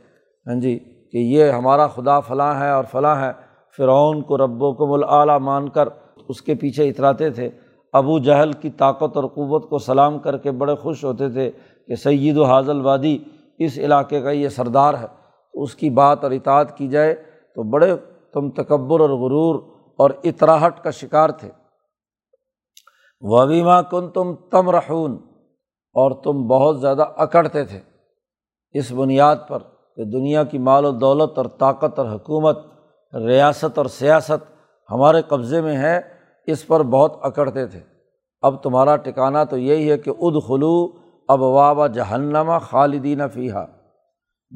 ہاں 0.48 0.62
جی 0.62 0.80
کہ 1.14 1.18
یہ 1.18 1.52
ہمارا 1.52 1.88
خدا 1.88 2.20
فلاں 2.20 2.60
ہے 2.60 2.70
اور 2.70 2.84
فلاں 2.92 3.16
ہے۔ 3.16 3.32
فرعون 3.78 4.22
کو 4.22 4.38
رب 4.38 4.64
و 4.64 4.74
کو 4.74 4.88
ملعلیٰ 4.88 5.40
مان 5.40 5.70
کر 5.70 5.88
اس 6.30 6.42
کے 6.42 6.56
پیچھے 6.56 6.90
اتراتے 6.90 7.30
تھے۔ 7.30 7.50
ابو 7.94 8.20
جہل 8.20 8.52
کی 8.54 8.70
طاقت 8.70 9.18
اور 9.18 9.24
قوت 9.24 9.70
کو 9.70 9.78
سلام 9.78 10.20
کر 10.20 10.38
کے 10.38 10.52
بڑے 10.52 10.76
خوش 10.76 11.04
ہوتے 11.04 11.30
تھے 11.30 11.52
کہ 11.88 11.96
سید 11.96 12.38
و 12.38 12.44
حاضل 12.44 12.82
وادی 12.82 13.18
اس 13.60 13.78
علاقے 13.78 14.22
کا 14.22 14.32
یہ 14.32 14.50
سردار 14.50 14.94
ہے۔ 14.94 15.06
اس 15.54 15.76
کی 15.76 15.90
بات 15.90 16.24
اور 16.24 16.32
اطاعت 16.32 16.78
کی 16.78 16.88
جائے 16.88 17.14
تو 17.56 17.64
بڑے 17.64 17.96
تم 18.34 18.50
تکبر 18.50 19.00
اور 19.00 19.10
غرور 19.10 19.56
اور 19.98 20.10
اطراہٹ 20.24 20.84
کا 20.84 20.90
شکار 20.90 21.30
تھے۔ 21.30 21.50
وبیما 23.22 23.82
کن 23.82 24.10
تم 24.10 24.36
تم 24.36 24.70
رہون 24.70 25.12
اور 25.94 26.12
تم 26.12 26.48
بہت 26.48 26.82
زیادہ 26.82 27.06
اکڑتے 27.18 27.66
تھے۔ 27.66 27.80
اس 28.72 28.92
بنیاد 28.92 29.36
پر 29.48 29.60
کہ 29.96 30.06
دنیا 30.06 30.44
کی 30.44 30.58
مال 30.58 30.86
و 30.86 30.92
دولت 30.92 31.38
اور 31.38 31.46
طاقت 31.46 32.00
اور 32.00 32.16
حکومت، 32.16 32.60
ریاست 33.14 33.78
اور 33.78 33.86
سیاست 33.86 34.54
ہمارے 34.92 35.22
قبضے 35.22 35.62
میں 35.62 35.78
ہے 35.78 36.02
اس 36.46 36.68
پر 36.68 36.84
بہت 36.84 37.18
اکڑتے 37.22 37.68
تھے۔ 37.68 37.80
اب 38.42 38.64
تمہارا 38.64 38.96
ٹکانا 38.96 39.44
تو 39.44 39.58
یہی 39.58 39.92
ہے 39.92 39.98
کہ 39.98 40.10
اد 40.10 40.48
خلو 40.48 40.88
اب 41.28 41.42
وابا 41.42 41.88
جہنما 41.88 42.60
خالدین 42.60 43.22
فیحہ 43.34 43.66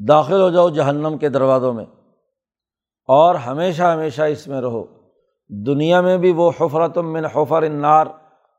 داخل 0.08 0.40
ہو 0.40 0.50
جاؤ 0.50 0.68
جہنم 0.68 1.18
کے 1.18 1.28
دروازوں 1.28 1.72
میں۔ 1.72 1.84
اور 3.08 3.34
ہمیشہ 3.34 3.82
ہمیشہ 3.82 4.22
اس 4.22 4.48
میں 4.48 4.60
رہو۔ 4.60 4.84
دنیا 5.66 6.00
میں 6.00 6.16
بھی 6.16 6.32
وہ 6.32 6.50
حفرت 6.60 6.98
من 6.98 7.24
حفر 7.24 7.62
النار 7.62 8.06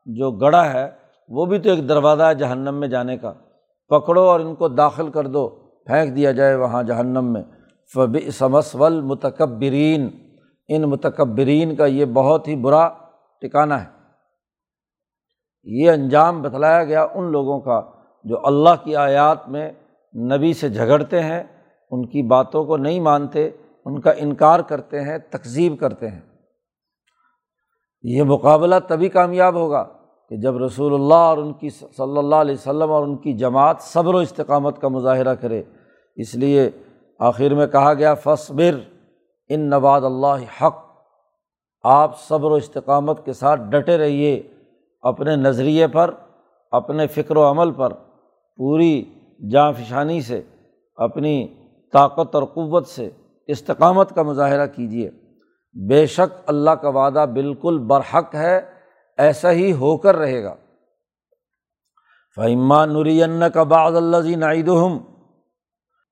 جو 0.06 0.30
گڑھا 0.30 0.72
ہے، 0.72 0.90
وہ 1.28 1.46
بھی 1.46 1.58
تو 1.58 1.70
ایک 1.70 1.88
دروازہ 1.88 2.22
ہے 2.22 2.34
جہنم 2.34 2.74
میں 2.74 2.88
جانے 2.88 3.18
کا۔ 3.18 3.32
پکڑو 3.88 4.22
اور 4.22 4.40
ان 4.40 4.54
کو 4.54 4.68
داخل 4.68 5.10
کر 5.10 5.26
دو۔ 5.26 5.59
پھینک 5.90 6.16
دیا 6.16 6.32
جائے 6.32 6.54
وہاں 6.54 6.82
جہنم 6.82 7.32
میں۔ 7.32 7.42
فب 7.94 8.30
سمسول 8.32 9.00
متکبرین 9.00 10.08
ان 10.68 10.82
متکبرین 10.82 11.76
کا 11.76 11.86
یہ 11.86 12.04
بہت 12.04 12.48
ہی 12.48 12.56
برا 12.56 12.88
ٹکانا 13.40 13.84
ہے۔ 13.84 13.88
یہ 15.62 15.90
انجام 15.90 16.42
بتلایا 16.42 16.84
گیا 16.84 17.06
ان 17.14 17.32
لوگوں 17.32 17.60
کا 17.60 17.80
جو 18.24 18.46
اللہ 18.46 18.84
کی 18.84 18.96
آیات 18.96 19.48
میں 19.48 19.72
نبی 20.14 20.52
سے 20.52 20.68
جھگڑتے 20.68 21.22
ہیں، 21.22 21.42
ان 21.90 22.06
کی 22.06 22.22
باتوں 22.22 22.64
کو 22.64 22.76
نہیں 22.76 23.00
مانتے، 23.00 23.50
ان 23.84 24.00
کا 24.00 24.10
انکار 24.10 24.60
کرتے 24.60 25.00
ہیں 25.00 25.18
تقزیب 25.18 25.78
کرتے 25.80 26.08
ہیں۔ 26.08 26.20
یہ 28.02 28.22
مقابلہ 28.22 28.74
تبھی 28.88 29.08
کامیاب 29.08 29.54
ہوگا 29.54 29.84
کہ 30.28 30.36
جب 30.36 30.56
رسول 30.56 30.94
اللہ 30.94 31.14
اور 31.14 31.38
ان 31.38 31.52
کی 31.52 31.68
صلی 31.70 32.18
اللہ 32.18 32.36
علیہ 32.36 32.54
وسلم 32.54 32.90
اور 32.90 33.02
ان 33.02 33.16
کی 33.16 33.32
جماعت 33.32 33.76
صبر 33.80 34.14
و 34.14 34.18
استقامت 34.18 34.80
کا 34.80 34.88
مظاہرہ 34.88 35.34
کرے۔ 35.34 35.62
اس 36.20 36.34
لیے 36.34 36.70
آخر 37.18 37.54
میں 37.54 37.66
کہا 37.66 37.94
گیا 37.94 38.14
فصبر 38.14 38.80
ان 39.48 39.70
نواد 39.70 40.00
اللہ 40.00 40.62
حق۔ 40.62 40.76
آپ 41.82 42.20
صبر 42.20 42.50
و 42.50 42.54
استقامت 42.54 43.24
کے 43.24 43.32
ساتھ 43.32 43.60
ڈٹے 43.60 43.98
رہیے 43.98 44.42
اپنے 45.00 45.36
نظریے 45.36 45.86
پر، 45.86 46.14
اپنے 46.70 47.06
فکر 47.06 47.36
و 47.36 47.50
عمل 47.50 47.72
پر، 47.72 47.92
پوری 48.56 49.04
جاں 49.50 49.72
فشانی 49.72 50.20
سے، 50.20 50.42
اپنی 50.96 51.48
طاقت 51.92 52.34
اور 52.34 52.42
قوت 52.42 52.86
سے 52.86 53.10
استقامت 53.46 54.14
کا 54.14 54.22
مظاہرہ 54.22 54.66
کیجیے۔ 54.66 55.10
بے 55.88 56.06
شک 56.06 56.42
اللہ 56.46 56.70
کا 56.70 56.88
وعدہ 56.88 57.26
بالکل 57.32 57.78
برحق 57.78 58.34
ہے، 58.34 58.60
ایسا 59.18 59.52
ہی 59.52 59.72
ہو 59.72 59.96
کر 59.96 60.16
رہے 60.16 60.44
گا۔ 60.44 60.54
فعمہ 62.36 62.84
نورین 62.86 63.42
کا 63.54 63.62
بعض 63.62 63.96
اللہ 63.96 64.16
زی 64.16 64.34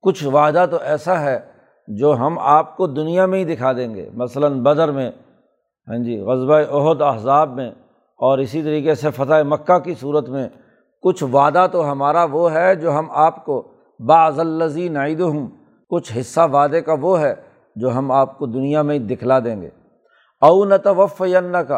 کچھ 0.01 0.25
وعدہ 0.25 0.65
تو 0.71 0.77
ایسا 0.81 1.21
ہے 1.21 1.39
جو 1.87 2.13
ہم 2.13 2.39
آپ 2.39 2.77
کو 2.77 2.87
دنیا 2.87 3.25
میں 3.25 3.39
ہی 3.39 3.55
دکھا 3.55 3.71
دیں 3.71 3.95
گے۔ 3.95 4.09
مثلاً 4.13 4.63
بدر 4.63 4.91
میں 4.91 5.11
ہاں 5.87 5.97
جی 5.97 6.19
غزبۂ 6.19 6.61
عہد 6.71 7.01
احزاب 7.01 7.49
میں 7.49 7.69
اور 8.19 8.37
اسی 8.37 8.63
طریقے 8.63 8.95
سے 8.95 9.11
فتح 9.11 9.43
مکہ 9.43 9.79
کی 9.79 9.93
صورت 9.93 10.29
میں 10.29 10.49
کچھ 11.03 11.23
وعدہ 11.23 11.67
تو 11.71 11.91
ہمارا 11.91 12.23
وہ 12.31 12.51
ہے 12.51 12.75
جو 12.75 12.91
ہم 12.91 13.11
آپ 13.11 13.45
کو 13.45 13.67
بعض 13.99 14.39
الزی 14.39 14.89
نائد 14.89 15.21
ہوں 15.21 15.47
کچھ 15.89 16.17
حصہ 16.19 16.41
وعدے 16.53 16.81
کا 16.81 16.95
وہ 17.01 17.19
ہے 17.19 17.33
جو 17.75 17.93
ہم 17.93 18.11
آپ 18.11 18.37
کو 18.37 18.45
دنیا 18.45 18.81
میں 18.81 18.99
ہی 18.99 18.99
دکھلا 18.99 19.39
دیں 19.39 19.61
گے۔ 19.61 19.69
او 20.41 20.65
نتوف 20.65 21.21
کا 21.67 21.77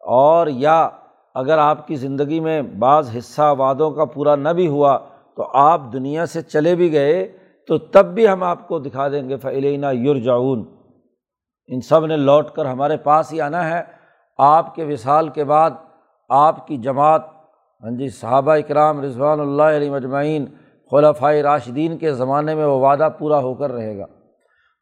اور 0.00 0.46
یا 0.46 0.88
اگر 1.34 1.58
آپ 1.58 1.86
کی 1.86 1.94
زندگی 1.94 2.40
میں 2.40 2.62
بعض 2.62 3.16
حصہ 3.18 3.54
وعدوں 3.58 3.90
کا 3.90 4.04
پورا 4.04 4.36
نہ 4.36 4.48
بھی 4.48 4.68
ہوا 4.68 4.98
تو 5.36 5.48
آپ 5.54 5.80
دنیا 5.92 6.26
سے 6.26 6.42
چلے 6.42 6.74
بھی 6.74 6.92
گئے 6.92 7.36
تو 7.68 7.78
تب 7.78 8.06
بھی 8.06 8.28
ہم 8.28 8.42
آپ 8.42 8.68
کو 8.68 8.78
دکھا 8.78 9.08
دیں 9.08 9.28
گے 9.28 9.36
فعلینہ 9.36 9.86
یورجاؤن 9.92 10.64
ان 11.66 11.80
سب 11.80 12.06
نے 12.06 12.16
لوٹ 12.16 12.50
کر 12.50 12.66
ہمارے 12.66 12.96
پاس 12.96 13.32
ہی 13.32 13.40
آنا 13.40 13.70
ہے۔ 13.70 13.82
آپ 14.38 14.74
کے 14.74 14.84
وصال 14.84 15.28
کے 15.28 15.44
بعد 15.44 15.70
آپ 16.28 16.66
کی 16.66 16.76
جماعت 16.76 17.22
ہاں 17.82 17.90
جی 17.90 18.08
صحابہ 18.08 18.52
اکرام 18.52 19.00
رضوان 19.00 19.40
اللہ 19.40 19.62
علیہ 19.62 19.90
مجمعین 19.90 20.46
خلفۂ 20.90 21.40
راشدین 21.42 21.98
کے 21.98 22.12
زمانے 22.12 22.54
میں 22.54 22.66
وہ 22.66 22.80
وعدہ 22.80 23.08
پورا 23.18 23.38
ہو 23.38 23.54
کر 23.54 23.72
رہے 23.72 23.98
گا۔ 23.98 24.06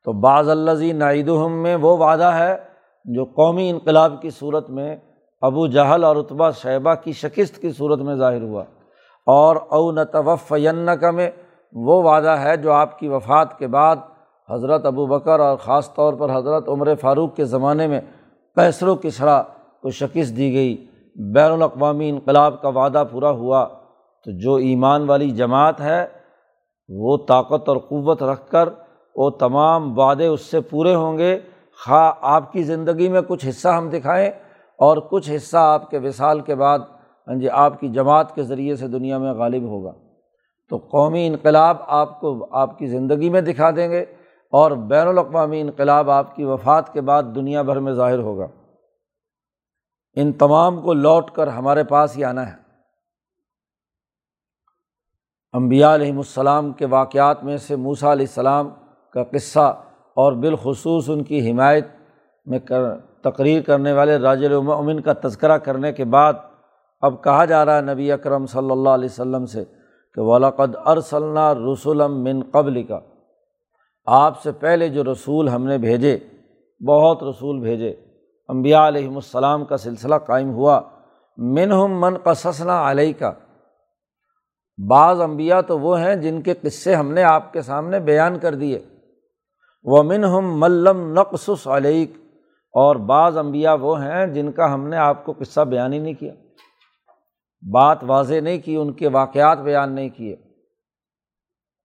تو 0.05 0.13
بعض 0.13 0.49
الزی 0.49 0.93
نعیدہم 0.93 1.63
میں 1.63 1.77
وہ 1.77 1.97
وعدہ 1.97 2.25
ہے 2.25 2.57
جو 3.05 3.25
قومی 3.25 3.71
انقلاب 3.71 4.23
کی 4.23 4.31
صورت 4.31 4.71
میں 4.71 4.97
ابو 5.41 5.67
جہل 5.67 6.05
اور 6.05 6.17
اتبا 6.17 6.51
شیبہ 6.51 6.95
کی 6.95 7.13
شکست 7.13 7.59
کی 7.59 7.71
صورت 7.71 7.99
میں 7.99 8.17
ظاہر 8.17 8.43
ہوا۔ 8.43 8.65
اور 9.27 9.57
او 9.69 9.93
نتوفین 9.93 10.89
کا 11.01 11.11
میں 11.11 11.31
وہ 11.73 12.03
وعدہ 12.03 12.31
ہے 12.31 12.57
جو 12.57 12.73
آپ 12.73 12.99
کی 12.99 13.09
وفات 13.09 13.59
کے 13.59 13.67
بعد 13.67 13.97
حضرت 14.51 14.87
ابو 14.87 15.07
بکر 15.07 15.41
اور 15.41 15.57
خاص 15.57 15.95
طور 15.95 16.15
پر 16.15 16.37
حضرت 16.37 16.69
عمر 16.69 16.95
فاروق 16.95 17.35
کے 17.35 17.45
زمانے 17.45 17.87
میں 17.87 18.01
کیسر 18.55 18.89
و 18.89 18.97
کسرا 18.97 19.43
کو 19.83 19.91
شکست 19.91 20.37
دی 20.37 20.55
گئی۔ 20.55 20.87
بین 21.35 21.53
الاقوامی 21.53 22.11
انقلاب 22.11 22.63
کا 22.63 22.69
وعدہ 22.69 23.05
پورا 23.11 23.31
ہوا۔ 23.31 23.65
تو 24.25 24.39
جو 24.39 24.55
ایمان 24.55 25.09
والی 25.09 25.31
جماعت 25.31 25.81
ہے، 25.81 26.07
وہ 26.89 27.19
طاقت 27.29 27.69
اور 27.69 27.77
قوت 27.77 28.23
رکھ 28.23 28.51
کر 28.51 28.69
وہ 29.17 29.31
تمام 29.31 29.99
وعدے 29.99 30.27
اس 30.27 30.41
سے 30.41 30.61
پورے 30.61 30.95
ہوں 30.95 31.19
گے۔ 31.19 31.39
خواہ 31.87 32.13
آپ 32.21 32.53
کی 32.53 32.63
زندگی 32.63 33.09
میں 33.09 33.21
کچھ 33.29 33.47
حصہ 33.49 33.69
ہم 33.69 33.89
دکھائیں 33.89 34.31
اور 34.79 34.97
کچھ 34.97 35.31
حصہ 35.37 35.57
آپ 35.57 35.91
کے 35.91 35.99
وصال 35.99 36.41
کے 36.41 36.55
بعد 36.55 36.79
ہاں 37.29 37.35
جی 37.35 37.49
آپ 37.49 37.81
کی 37.81 37.89
جماعت 37.89 38.35
کے 38.35 38.43
ذریعے 38.43 38.77
سے 38.77 38.89
دنیا 38.89 39.19
میں 39.19 39.33
غالب 39.33 39.63
ہوگا۔ 39.63 39.93
تو 40.69 40.77
قومی 40.77 41.27
انقلاب 41.27 41.77
آپ 41.87 42.21
کو 42.21 42.47
آپ 42.51 42.79
کی 42.79 42.87
زندگی 42.87 43.31
میں 43.31 43.41
دکھا 43.41 43.71
دیں 43.71 43.91
گے 43.91 44.01
اور 44.51 44.71
بین 44.71 45.09
الاقوامی 45.09 45.61
انقلاب 45.61 46.11
آپ 46.11 46.37
کی 46.37 46.45
وفات 46.45 46.93
کے 46.93 47.01
بعد 47.01 47.23
دنیا 47.35 47.63
بھر 47.63 47.79
میں 47.79 47.93
ظاہر 47.93 48.19
ہوگا۔ 48.19 48.47
ان 50.17 50.33
تمام 50.33 50.81
کو 50.81 50.95
لوٹ 50.95 51.31
کر 51.31 51.47
ہمارے 51.47 51.85
پاس 51.85 52.17
ہی 52.17 52.25
آنا 52.25 52.53
ہے۔ 52.53 52.57
امبیا 55.53 55.95
علیہم 55.95 56.17
السلام 56.17 56.73
کے 56.73 56.87
واقعات 56.87 57.45
میں 57.45 57.57
سے 57.57 57.77
موسا 57.77 58.13
علیہ 58.13 58.27
السلام 58.29 58.71
کا 59.13 59.25
قصہ 59.25 59.83
اور 60.15 60.33
بالخصوص 60.33 61.11
ان 61.11 61.25
کی 61.25 61.51
حمایت 61.51 61.87
میں 62.47 62.59
کر، 62.59 62.97
تقریر 63.23 63.63
کرنے 63.63 63.93
والے 63.93 64.17
راج 64.17 64.45
المن 64.45 65.01
کا 65.01 65.13
تذکرہ 65.25 65.59
کرنے 65.59 65.93
کے 65.93 66.05
بعد 66.05 66.33
اب 67.01 67.25
کہا 67.25 67.45
جا 67.45 67.65
رہا 67.65 67.77
ہے 67.77 67.81
نبی 67.81 68.13
اکرم 68.13 68.47
صلی 68.47 68.71
اللہ 68.71 68.89
علیہ 68.89 69.09
وسلم 69.13 69.47
سے 69.47 69.65
کہ 70.15 70.21
ولاقد 70.21 70.77
ارسلنا 70.87 71.55
رسولم 71.55 72.23
من 72.23 72.43
قبل 72.51 72.83
کا 72.83 73.01
آپ 74.07 74.43
سے 74.43 74.53
پہلے 74.53 74.89
جو 74.89 75.05
رسول 75.05 75.49
ہم 75.49 75.67
نے 75.67 75.79
بھیجے، 75.79 76.19
بہت 76.87 77.23
رسول 77.23 77.61
بھیجے۔ 77.61 77.91
امبیا 78.49 78.89
علیہم 78.89 79.15
السلام 79.15 79.65
کا 79.65 79.77
سلسلہ 79.77 80.15
قائم 80.15 80.51
ہوا۔ 80.55 80.81
من 81.37 81.73
ہم 81.73 82.01
من 82.01 82.19
قصصنا 82.19 82.91
علیہ 82.91 83.13
کا 83.19 83.33
بعض 84.89 85.21
امبیا 85.21 85.61
تو 85.61 85.79
وہ 85.79 86.01
ہیں 86.01 86.15
جن 86.15 86.43
کے 86.43 86.55
قصے 86.63 86.95
ہم 86.95 87.13
نے 87.13 87.23
آپ 87.23 87.53
کے 87.53 87.63
سامنے 87.63 88.01
بیان 88.01 88.39
کر 88.39 88.55
دیے۔ 88.55 88.79
وہ 89.85 90.03
من 90.03 90.25
ہم 90.25 90.61
ملم 90.61 91.13
نقص 91.13 91.67
علیک۔ 91.67 92.13
اور 92.75 92.97
بعض 92.97 93.39
امبیا 93.39 93.75
وہ 93.75 94.03
ہیں 94.03 94.27
جن 94.27 94.53
کا 94.53 94.75
ہم 94.75 94.89
نے 94.89 94.97
آپ 94.97 95.25
کو 95.25 95.35
قصہ 95.39 95.61
بیان 95.61 95.93
ہی 95.93 95.99
نہیں 95.99 96.15
کیا۔ 96.15 96.35
بات 97.63 97.99
واضح 98.03 98.35
نہیں 98.35 98.59
کی، 98.59 98.77
ان 98.77 98.93
کے 98.93 99.09
واقعات 99.09 99.59
بیان 99.59 99.93
نہیں 99.93 100.09
کیے۔ 100.09 100.37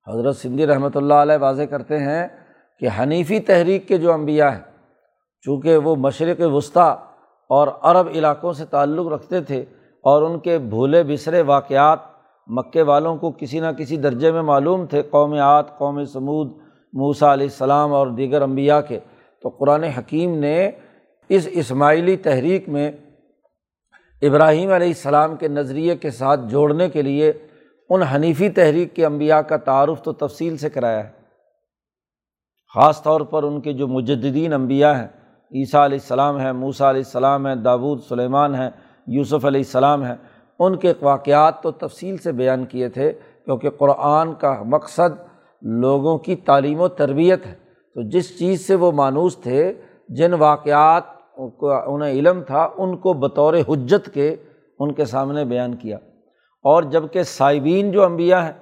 حضرت 0.08 0.36
سندھی 0.36 0.68
رحمۃ 0.68 0.96
اللہ 0.96 1.14
علیہ 1.14 1.38
واضح 1.42 1.64
کرتے 1.64 2.00
ہیں 2.00 2.28
کہ 2.80 2.88
حنیفی 3.00 3.40
تحریک 3.40 3.88
کے 3.88 3.98
جو 3.98 4.14
انبیاء 4.14 4.50
ہیں، 4.50 4.62
چونکہ 5.42 5.78
وہ 5.78 5.96
مشرق 5.96 6.42
وسطیٰ 6.42 6.96
اور 7.50 7.68
عرب 7.82 8.08
علاقوں 8.08 8.54
سے 8.54 8.66
تعلق 8.66 9.08
رکھتے 9.08 9.42
تھے 9.42 9.66
اور 10.04 10.22
ان 10.22 10.40
کے 10.40 10.58
بھولے 10.60 11.04
بسرے 11.04 11.42
واقعات 11.42 12.00
مکے 12.48 12.82
والوں 12.82 13.18
کو 13.18 13.32
کسی 13.32 13.60
نہ 13.60 13.68
کسی 13.68 13.98
درجے 13.98 14.32
میں 14.32 14.42
معلوم 14.42 14.86
تھے، 14.86 15.02
قوم 15.02 15.34
آت 15.34 15.78
قوم 15.78 16.04
سمود 16.06 16.52
موسا 16.94 17.34
علیہ 17.34 17.46
السلام 17.46 17.94
اور 17.94 18.08
دیگر 18.08 18.42
انبیاء 18.42 18.80
کے۔ 18.80 19.00
تو 19.42 19.50
قرآن 19.50 19.84
حکیم 19.84 20.38
نے 20.38 20.72
اس 21.30 21.48
اسماعیلی 21.52 22.18
تحریک 22.18 22.70
میں 22.70 22.92
ابراہیم 24.22 24.72
علیہ 24.72 24.88
السلام 24.88 25.36
کے 25.36 25.48
نظریے 25.48 25.96
کے 25.96 26.12
ساتھ 26.12 26.40
جوڑنے 26.48 26.90
کے 26.90 27.02
لیے 27.02 27.34
ان 27.90 28.02
حنیفی 28.02 28.50
تحریک 28.50 28.96
کے 28.96 29.06
انبیاء 29.06 29.40
کا 29.40 29.58
تعارف 29.58 30.02
تو 30.02 30.14
تفصیل 30.14 30.58
سے 30.58 30.70
کرایا 30.70 31.04
ہے۔ 31.04 31.12
خاص 32.76 33.04
طور 33.04 33.22
پر 33.22 33.44
ان 33.44 33.62
کے 33.62 33.74
جو 33.74 33.88
مجدین 33.88 34.54
انبیاء 34.54 34.94
ہیں، 34.94 35.08
عیسیٰ 35.52 35.84
علیہ 35.84 35.98
السلام 36.02 36.40
ہیں، 36.40 36.52
موسیٰ 36.52 36.88
علیہ 36.88 37.02
السلام 37.06 37.48
ہیں 37.48 37.56
داود 37.56 38.00
سلیمان 38.10 38.56
ہیں، 38.56 38.70
یوسف 39.08 39.46
علیہ 39.46 39.60
السلام 39.60 40.04
ہیں، 40.04 40.16
ان 40.60 40.76
کے 40.76 40.94
واقعات 41.02 41.62
تو 41.62 41.72
تفصیل 41.72 42.18
سے 42.18 42.32
بیان 42.32 42.66
کیے 42.66 42.90
تھے، 42.90 43.12
کیونکہ 43.46 43.70
قرآن 43.70 44.34
کا 44.34 44.64
مقصد 44.64 45.22
لوگوں 45.62 46.18
کی 46.18 46.36
تعلیم 46.36 46.82
و 46.82 46.88
تربیت 46.88 47.46
ہے۔ 47.46 47.54
تو 47.94 48.10
جس 48.10 48.40
چیز 48.40 48.68
سے 48.68 48.76
وہ 48.76 48.92
مانوس 48.92 49.38
تھے، 49.38 49.74
جن 50.10 50.34
واقعات 50.34 51.15
انہیں 51.38 52.12
علم 52.12 52.42
تھا، 52.42 52.70
ان 52.78 52.98
کو 52.98 53.14
بطور 53.14 53.54
حجت 53.70 54.14
کے 54.14 54.36
ان 54.80 54.94
کے 54.94 55.06
سامنے 55.06 55.46
بیان 55.46 55.76
کیا۔ 55.76 55.98
اور 56.64 56.84
جبکہ 56.84 57.24
صائبین 57.24 57.92
جو 57.92 58.04
انبیاء 58.04 58.42
ہیں، 58.42 58.54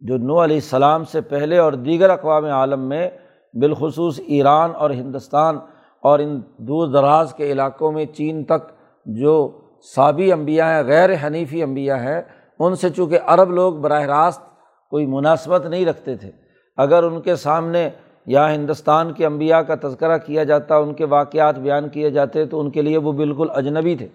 جو 0.00 0.16
نو 0.16 0.44
علیہ 0.44 0.56
السلام 0.56 1.04
سے 1.04 1.20
پہلے 1.20 1.58
اور 1.58 1.72
دیگر 1.72 2.10
اقوام 2.10 2.44
عالم 2.44 2.80
میں، 2.80 3.10
بالخصوص 3.54 4.20
ایران 4.26 4.70
اور 4.74 4.90
ہندوستان 4.90 5.58
اور 6.02 6.18
ان 6.18 6.40
دور 6.58 6.88
دراز 6.88 7.34
کے 7.34 7.52
علاقوں 7.52 7.92
میں 7.92 8.06
چین 8.06 8.44
تک 8.44 8.72
جو 9.06 9.60
سابی 9.94 10.32
انبیاء 10.32 10.66
ہیں، 10.66 10.82
غیر 10.82 11.10
حنیفی 11.26 11.62
انبیاء 11.62 11.96
ہیں، 11.96 12.22
ان 12.58 12.74
سے 12.74 12.90
چونکہ 12.90 13.18
عرب 13.26 13.50
لوگ 13.50 13.74
براہ 13.74 14.02
راست 14.02 14.42
کوئی 14.90 15.06
مناسبت 15.06 15.66
نہیں 15.66 15.86
رکھتے 15.86 16.16
تھے۔ 16.16 16.30
اگر 16.76 17.02
ان 17.02 17.20
کے 17.20 17.36
سامنے 17.36 17.90
یا 18.26 18.54
ہندوستان 18.54 19.12
کے 19.12 19.26
انبیاء 19.26 19.58
کا 19.58 19.74
تذکرہ 19.82 20.18
کیا 20.18 20.44
جاتا، 20.44 20.76
ان 20.76 20.94
کے 20.94 21.04
واقعات 21.04 21.58
بیان 21.58 21.88
کیے 21.88 22.10
جاتے، 22.10 22.46
تو 22.46 22.60
ان 22.60 22.70
کے 22.70 22.82
لیے 22.82 22.98
وہ 22.98 23.12
بالکل 23.12 23.46
اجنبی 23.54 23.96
تھے۔ 23.96 24.08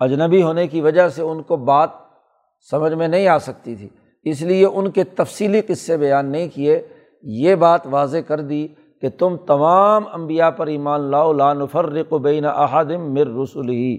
اجنبی 0.00 0.42
ہونے 0.42 0.66
کی 0.66 0.80
وجہ 0.80 1.08
سے 1.08 1.22
ان 1.22 1.42
کو 1.42 1.56
بات 1.56 1.90
سمجھ 2.70 2.92
میں 2.92 3.08
نہیں 3.08 3.28
آ 3.28 3.38
سکتی 3.38 3.76
تھی۔ 3.76 3.88
اس 4.22 4.42
لیے 4.42 4.66
ان 4.66 4.90
کے 4.90 5.04
تفصیلی 5.04 5.60
قصے 5.60 5.96
بیان 5.96 6.26
نہیں 6.26 6.48
کیے۔ 6.54 6.88
یہ 7.22 7.54
بات 7.54 7.80
واضح 7.84 8.18
کر 8.18 8.40
دی 8.40 8.68
کہ 9.00 9.08
تم 9.08 9.36
تمام 9.36 10.04
انبیاء 10.12 10.50
پر 10.50 10.66
ایمان 10.66 11.00
لاؤ، 11.00 11.32
لا 11.32 11.52
نفرق 11.52 12.12
بین 12.12 12.44
احدم 12.44 13.14
مر 13.14 13.26
رسول 13.42 13.68
ہی 13.68 13.98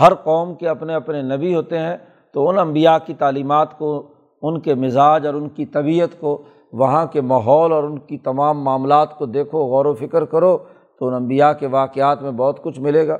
ہر 0.00 0.14
قوم 0.14 0.54
کے 0.54 0.68
اپنے 0.68 0.94
اپنے 0.94 1.22
نبی 1.22 1.54
ہوتے 1.54 1.78
ہیں، 1.78 1.96
تو 2.32 2.48
ان 2.48 2.58
انبیاء 2.58 2.96
کی 3.06 3.14
تعلیمات 3.14 3.78
کو 3.78 4.13
ان 4.46 4.60
کے 4.60 4.74
مزاج 4.74 5.26
اور 5.26 5.34
ان 5.34 5.48
کی 5.48 5.66
طبیعت 5.66 6.20
کو 6.20 6.42
وہاں 6.72 7.06
کے 7.06 7.20
ماحول 7.20 7.72
اور 7.72 7.84
ان 7.84 7.98
کی 7.98 8.18
تمام 8.18 8.64
معاملات 8.64 9.18
کو 9.18 9.26
دیکھو، 9.26 9.58
غور 9.58 9.86
و 9.86 9.94
فکر 9.94 10.24
کرو 10.24 10.58
تو 10.98 11.08
ان 11.08 11.14
انبیاء 11.14 11.52
کے 11.52 11.66
واقعات 11.66 12.22
میں 12.22 12.30
بہت 12.30 12.62
کچھ 12.62 12.80
ملے 12.80 13.08
گا۔ 13.08 13.18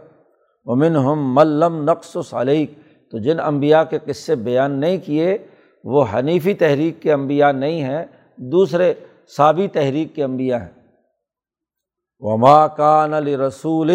ومن 0.65 0.97
ہم 0.97 1.35
ملم 1.35 1.83
نقص 1.91 2.17
و 2.17 2.23
صالح 2.23 2.65
تو 3.11 3.19
جن 3.19 3.41
انبیاء 3.41 3.83
کے 3.83 3.99
قصے 4.05 4.35
بیان 4.35 4.71
نہیں 4.71 4.99
کیے، 4.99 5.39
وہ 5.85 6.05
حنیفی 6.15 6.55
تحریک 6.55 7.03
کے 7.03 7.13
انبیاء 7.13 7.53
نہیں 7.53 7.83
ہیں، 7.83 8.05
دوسرے 8.37 8.95
صابی 9.37 9.69
تحریک 9.69 10.15
کے 10.15 10.25
انبیاء 10.25 10.59
ہیں۔ 10.59 10.73
وما 12.21 12.67
کان 12.67 13.15
علی 13.15 13.37
رسول 13.37 13.91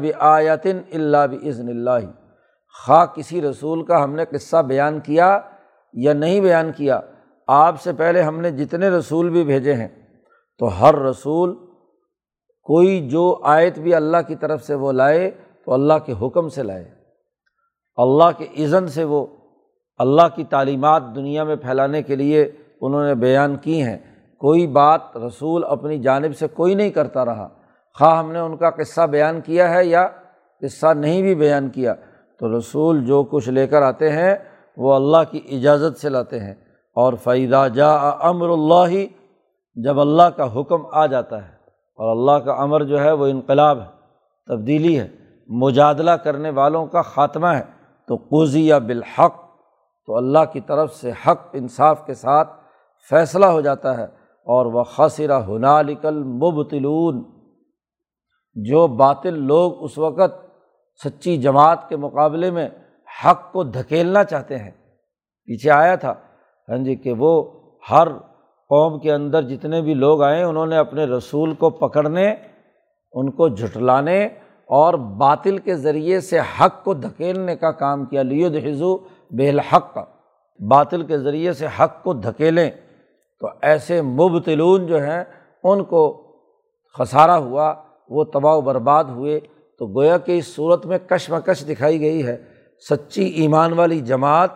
بھی 0.00 0.12
آیتن 0.18 0.78
اللہ 0.94 1.26
بزن 1.30 1.68
اللہ۔ 1.68 2.10
خواہ 2.86 3.06
کسی 3.06 3.42
رسول 3.42 3.84
کا 3.84 4.04
ہم 4.04 4.14
نے 4.14 4.24
قصہ 4.24 4.56
بیان 4.56 5.00
کیا 5.00 5.40
یا 5.96 6.12
نہیں 6.12 6.40
بیان 6.40 6.72
کیا، 6.72 7.00
آپ 7.46 7.80
سے 7.80 7.92
پہلے 7.92 8.22
ہم 8.22 8.40
نے 8.40 8.50
جتنے 8.50 8.88
رسول 8.88 9.30
بھی 9.30 9.44
بھیجے 9.44 9.74
ہیں، 9.74 9.88
تو 10.58 10.66
ہر 10.66 10.94
رسول 10.94 11.54
کوئی 12.62 13.08
جو 13.08 13.38
آیت 13.42 13.78
بھی 13.78 13.94
اللہ 13.94 14.16
کی 14.26 14.34
طرف 14.34 14.62
سے 14.62 14.74
وہ 14.74 14.92
لائے، 14.92 15.30
تو 15.64 15.72
اللہ 15.72 15.94
کے 16.04 16.14
حکم 16.22 16.48
سے 16.48 16.62
لائے۔ 16.62 16.84
اللہ 17.96 18.30
کے 18.38 18.64
عزن 18.64 18.88
سے 18.88 19.04
وہ، 19.04 19.26
اللہ 19.98 20.28
کی 20.34 20.44
تعلیمات 20.44 21.02
دنیا 21.14 21.44
میں 21.44 21.56
پھیلانے 21.56 22.02
کے 22.02 22.16
لیے 22.16 22.50
انہوں 22.80 23.04
نے 23.04 23.14
بیان 23.14 23.56
کی 23.56 23.82
ہیں۔ 23.82 23.98
کوئی 24.38 24.66
بات 24.66 25.16
رسول 25.16 25.64
اپنی 25.64 25.98
جانب 25.98 26.36
سے 26.36 26.46
کوئی 26.48 26.74
نہیں 26.74 26.90
کرتا 26.90 27.24
رہا۔ 27.24 27.48
خواہ 27.98 28.18
ہم 28.18 28.32
نے 28.32 28.38
ان 28.38 28.56
کا 28.56 28.70
قصہ 28.70 29.00
بیان 29.00 29.40
کیا 29.40 29.74
ہے 29.74 29.84
یا 29.84 30.08
قصہ 30.60 30.94
نہیں 30.94 31.22
بھی 31.22 31.34
بیان 31.34 31.68
کیا، 31.68 31.94
تو 32.38 32.58
رسول 32.58 33.04
جو 33.04 33.24
کچھ 33.24 33.48
لے 33.48 33.66
کر 33.66 33.82
آتے 33.82 34.10
ہیں 34.10 34.34
وہ 34.76 34.94
اللہ 34.94 35.30
کی 35.30 35.40
اجازت 35.50 36.00
سے 36.00 36.08
لاتے 36.08 36.40
ہیں۔ 36.40 36.54
اور 36.94 37.12
فیدہ 37.12 37.66
جا 37.74 37.94
امر 38.08 38.48
اللہ 38.48 39.06
جب 39.74 40.00
اللہ 40.00 40.22
کا 40.22 40.60
حکم 40.60 40.86
آ 40.92 41.06
جاتا 41.06 41.48
ہے، 41.48 41.52
اور 41.96 42.10
اللہ 42.10 42.44
کا 42.44 42.52
امر 42.52 42.84
جو 42.84 43.00
ہے، 43.00 43.12
وہ 43.12 43.26
انقلاب 43.26 43.80
ہے، 43.80 43.86
تبدیلی 44.46 45.00
ہے، 45.00 45.08
مجادلہ 45.46 46.10
کرنے 46.10 46.50
والوں 46.50 46.86
کا 46.86 47.02
خاتمہ 47.02 47.46
ہے، 47.46 47.62
تو 48.08 48.16
قوضی 48.16 48.66
یا 48.66 48.78
بالحق، 48.78 49.34
تو 50.06 50.16
اللہ 50.16 50.38
کی 50.52 50.60
طرف 50.60 50.94
سے 50.94 51.10
حق 51.26 51.40
انصاف 51.52 52.06
کے 52.06 52.14
ساتھ 52.14 52.52
فیصلہ 53.10 53.46
ہو 53.46 53.60
جاتا 53.60 53.96
ہے۔ 53.96 54.06
اور 54.46 54.66
وہ 54.66 54.84
خاصرہ 54.84 55.40
ہنالکل 55.48 56.22
مبتلون 56.22 57.22
جو 58.54 58.86
باطل 58.86 59.34
لوگ 59.34 59.84
اس 59.84 59.98
وقت 59.98 60.46
سچی 61.04 61.36
جماعت 61.36 61.88
کے 61.88 61.96
مقابلے 61.96 62.50
میں 62.50 62.68
حق 63.24 63.52
کو 63.52 63.64
دھکیلنا 63.64 64.24
چاہتے 64.24 64.58
ہیں۔ 64.58 64.70
پیچھے 65.44 65.70
آیا 65.70 65.94
تھا۔ 65.94 66.14
ہاں 66.68 66.78
جی 66.78 66.94
کہ 66.94 67.12
وہ 67.18 67.50
ہر 67.90 68.08
قوم 68.68 68.98
کے 68.98 69.12
اندر 69.12 69.42
جتنے 69.42 69.82
بھی 69.82 69.94
لوگ 69.94 70.22
آئے، 70.22 70.42
انہوں 70.42 70.66
نے 70.66 70.76
اپنے 70.76 71.04
رسول 71.04 71.54
کو 71.54 71.70
پکڑنے، 71.70 72.34
ان 73.12 73.30
کو 73.30 73.48
جھٹلانے 73.48 74.24
اور 74.66 74.94
باطل 74.94 75.58
کے 75.58 75.76
ذریعے 75.76 76.20
سے 76.20 76.38
حق 76.38 76.84
کو 76.84 76.94
دھکیلنے 76.94 77.56
کا 77.56 77.70
کام 77.70 78.04
کیا۔ 78.04 78.22
لیو 78.22 78.48
دہزو 78.48 78.96
بے 79.30 79.48
الحق 79.48 79.94
کا 79.94 80.04
باطل 80.70 81.06
کے 81.06 81.18
ذریعے 81.18 81.52
سے 81.52 81.66
حق 81.80 82.02
کو 82.02 82.12
دھکیلیں۔ 82.12 82.70
تو 83.40 83.46
ایسے 83.62 84.02
مبتلون 84.02 84.86
جو 84.86 84.98
ہیں، 85.02 85.24
ان 85.64 85.84
کو 85.84 86.22
خسارہ 86.98 87.30
ہوا، 87.30 87.74
وہ 88.08 88.24
تباہ 88.24 88.54
و 88.54 88.60
برباد 88.60 89.04
ہوئے۔ 89.04 89.40
تو 89.78 89.86
گویا 89.86 90.18
کہ 90.18 90.38
اس 90.38 90.54
صورت 90.54 90.86
میں 90.86 90.98
کشمکش 90.98 91.66
دکھائی 91.68 92.00
گئی 92.00 92.26
ہے۔ 92.26 92.55
سچی 92.78 93.24
ایمان 93.24 93.72
والی 93.72 94.00
جماعت 94.00 94.50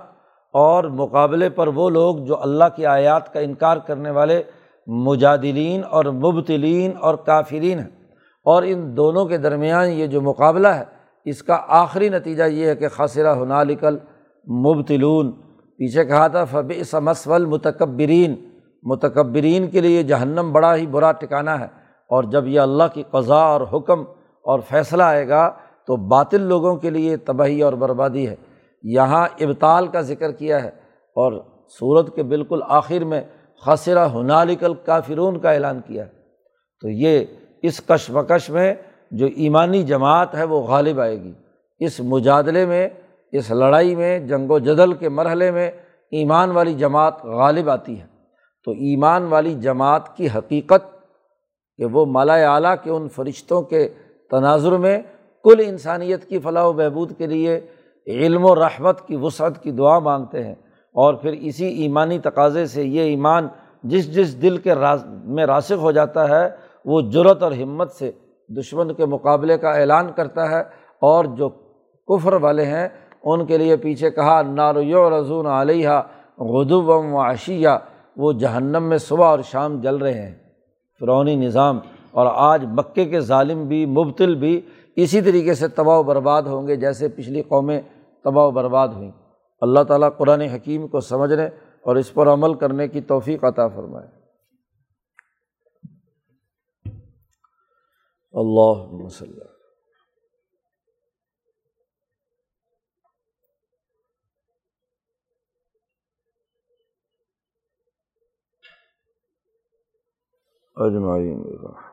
اور 0.53 0.85
مقابلے 0.85 1.51
پر 1.51 1.67
وہ 1.67 1.91
لوگ 1.91 2.17
جو 2.17 2.43
اللہ 2.43 2.65
کی 2.77 2.87
آیات 2.87 3.33
کا 3.33 3.41
انکار 3.41 3.77
کرنے 3.77 4.11
والے 4.11 4.43
مجادلین 4.87 5.81
اور 5.91 6.05
مبتلین 6.05 6.91
اور 7.01 7.15
کافرین 7.15 7.79
ہیں۔ 7.79 7.89
اور 8.45 8.63
ان 8.67 8.97
دونوں 8.97 9.27
کے 9.27 9.39
درمیان 9.39 9.89
یہ 9.89 10.07
جو 10.07 10.21
مقابلہ 10.21 10.69
ہے، 10.69 10.85
اس 11.25 11.43
کا 11.43 11.59
آخری 11.69 12.09
نتیجہ 12.09 12.43
یہ 12.43 12.67
ہے 12.67 12.77
کہ 12.77 12.89
خاصرہ 12.89 13.35
ہنالکل 13.35 13.99
مبتلون 14.49 15.33
پیچھے 15.77 16.05
کہا 16.05 16.27
تھا 16.27 16.45
فب 16.45 16.73
سمسول 16.85 17.45
متکبرین 17.45 18.35
متکبرین 18.83 19.71
کے 19.71 19.81
لیے 19.81 20.03
جہنم 20.03 20.53
بڑا 20.53 20.77
ہی 20.77 20.87
برا 20.87 21.13
ٹکانا 21.13 21.61
ہے۔ 21.61 21.67
اور 22.09 22.25
جب 22.25 22.47
یہ 22.47 22.61
اللہ 22.61 22.85
کی 22.95 23.03
قضاء 23.11 23.45
اور 23.45 23.61
حکم 23.73 24.01
اور 24.43 24.61
فیصلہ 24.69 25.03
آئے 25.03 25.29
گا 25.29 25.53
تو 25.91 25.97
باطل 25.97 26.41
لوگوں 26.41 26.77
کے 26.77 26.91
لیے 26.91 27.17
تباہی 27.17 27.63
اور 27.63 27.73
بربادی 27.73 28.29
ہے۔ 28.29 28.35
یہاں 28.83 29.29
ابتال 29.41 29.87
کا 29.87 30.01
ذکر 30.01 30.33
کیا 30.33 30.63
ہے 30.63 30.69
اور 31.17 31.33
صورت 31.79 32.15
کے 32.15 32.23
بالکل 32.23 32.61
آخر 32.69 33.05
میں 33.05 33.21
خاصرہ 33.65 34.09
ہنالکل 34.15 34.75
کافرون 34.85 35.39
کا 35.39 35.51
اعلان 35.51 35.81
کیا 35.87 36.07
ہے۔ 36.07 36.11
تو 36.81 36.89
یہ 36.89 37.25
اس 37.63 37.81
کشمکش 37.89 38.51
میں 38.51 38.75
جو 39.11 39.27
ایمانی 39.37 39.83
جماعت 39.83 40.35
ہے 40.35 40.45
وہ 40.45 40.61
غالب 40.61 41.01
آئے 41.01 41.23
گی۔ 41.23 41.33
اس 41.79 42.01
مجادلے 42.01 42.67
میں، 42.67 42.89
اس 43.33 43.51
لڑائی 43.51 43.97
میں، 43.97 44.19
جنگ 44.19 44.51
و 44.51 44.59
جدل 44.59 44.93
کے 44.93 45.09
مرحلے 45.09 45.51
میں 45.51 45.71
ایمان 46.11 46.51
والی 46.51 46.75
جماعت 46.75 47.25
غالب 47.25 47.71
آتی 47.71 48.01
ہے۔ 48.01 48.07
تو 48.65 48.71
ایمان 48.71 49.23
والی 49.23 49.55
جماعت 49.55 50.17
کی 50.17 50.27
حقیقت 50.27 50.97
کہ 51.77 51.85
وہ 51.85 52.07
مالا 52.07 52.55
اعلیٰ 52.55 52.75
کے 52.83 52.91
ان 52.91 53.09
فرشتوں 53.09 53.63
کے 53.63 53.89
تناظر 54.31 54.73
میں 54.73 54.99
کل 55.45 55.63
انسانیت 55.67 56.25
کی 56.25 56.39
فلاح 56.39 56.65
و 56.65 56.73
بہبود 56.73 57.13
کے 57.19 57.27
لیے 57.27 57.61
علم 58.07 58.45
و 58.45 58.55
رحمت 58.55 59.07
کی 59.07 59.17
وسعت 59.17 59.63
کی 59.63 59.71
دعا 59.71 59.99
مانگتے 59.99 60.45
ہیں 60.45 60.55
اور 60.93 61.15
پھر 61.15 61.33
اسی 61.33 61.67
ایمانی 61.67 62.19
تقاضے 62.19 62.67
سے 62.67 62.85
یہ 62.85 63.01
ایمان 63.01 63.49
جس 63.85 64.15
جس 64.15 64.43
دل 64.43 64.57
کے 64.57 64.75
راز 64.75 65.07
میں 65.07 65.47
راسک 65.47 65.79
ہو 65.81 65.93
جاتا 65.93 66.29
ہے، 66.29 66.49
وہ 66.85 67.01
جرت 67.01 67.43
اور 67.43 67.53
ہمت 67.53 67.91
سے 67.91 68.11
دشمن 68.49 68.95
کے 68.95 69.07
مقابلے 69.07 69.59
کا 69.59 69.71
اعلان 69.71 70.13
کرتا 70.17 70.51
ہے 70.51 70.61
اور 71.01 71.25
جو 71.25 71.49
کفر 72.09 72.33
والے 72.33 72.65
ہیں، 72.65 72.89
ان 73.25 73.47
کے 73.47 73.59
لیے 73.59 73.77
پیچھے 73.77 74.11
کہا 74.11 74.43
ناریو 74.43 75.19
رضون 75.19 75.47
علیہ 75.47 75.89
غدو 76.39 76.83
و 76.83 77.21
عشیہ، 77.21 77.69
وہ 78.17 78.33
جہنم 78.33 78.83
میں 78.83 78.99
صبح 78.99 79.27
اور 79.27 79.39
شام 79.45 79.81
جل 79.81 79.97
رہے 79.97 80.23
ہیں۔ 80.23 80.35
فرونی 81.01 81.37
نظام 81.37 81.79
اور 82.11 82.27
آج 82.35 82.65
مکے 82.65 83.05
کے 83.05 83.21
ظالم 83.21 83.69
بھی 83.69 83.87
مبتل 83.87 84.35
بھی 84.35 84.61
اسی 84.97 85.23
طریقے 85.23 85.55
سے 85.55 85.69
تباہ 85.69 85.99
و 85.99 86.03
برباد 86.03 86.43
ہوں 86.43 86.67
گے 86.67 86.77
جیسے 86.77 87.09
پچھلی 87.09 87.43
قومیں 87.43 87.81
تباہ 88.25 88.47
و 88.47 88.51
برباد 88.51 88.89
ہوئیں۔ 88.89 89.13
اللہ 89.61 89.81
تعالیٰ 89.89 90.09
قرآن 90.19 90.41
حکیم 90.41 90.89
کو 90.89 91.01
سمجھنے 91.01 91.47
اور 91.83 91.97
اس 91.97 92.15
پر 92.15 92.27
عمل 92.27 92.55
کرنے 92.55 92.89
کی 92.89 93.01
توفیق 93.01 93.45
عطا 93.45 93.69
فرمائے۔ 93.69 94.09
اللہ 98.33 99.05
وسلم 99.05 99.47
اجمعین۔ 110.77 111.90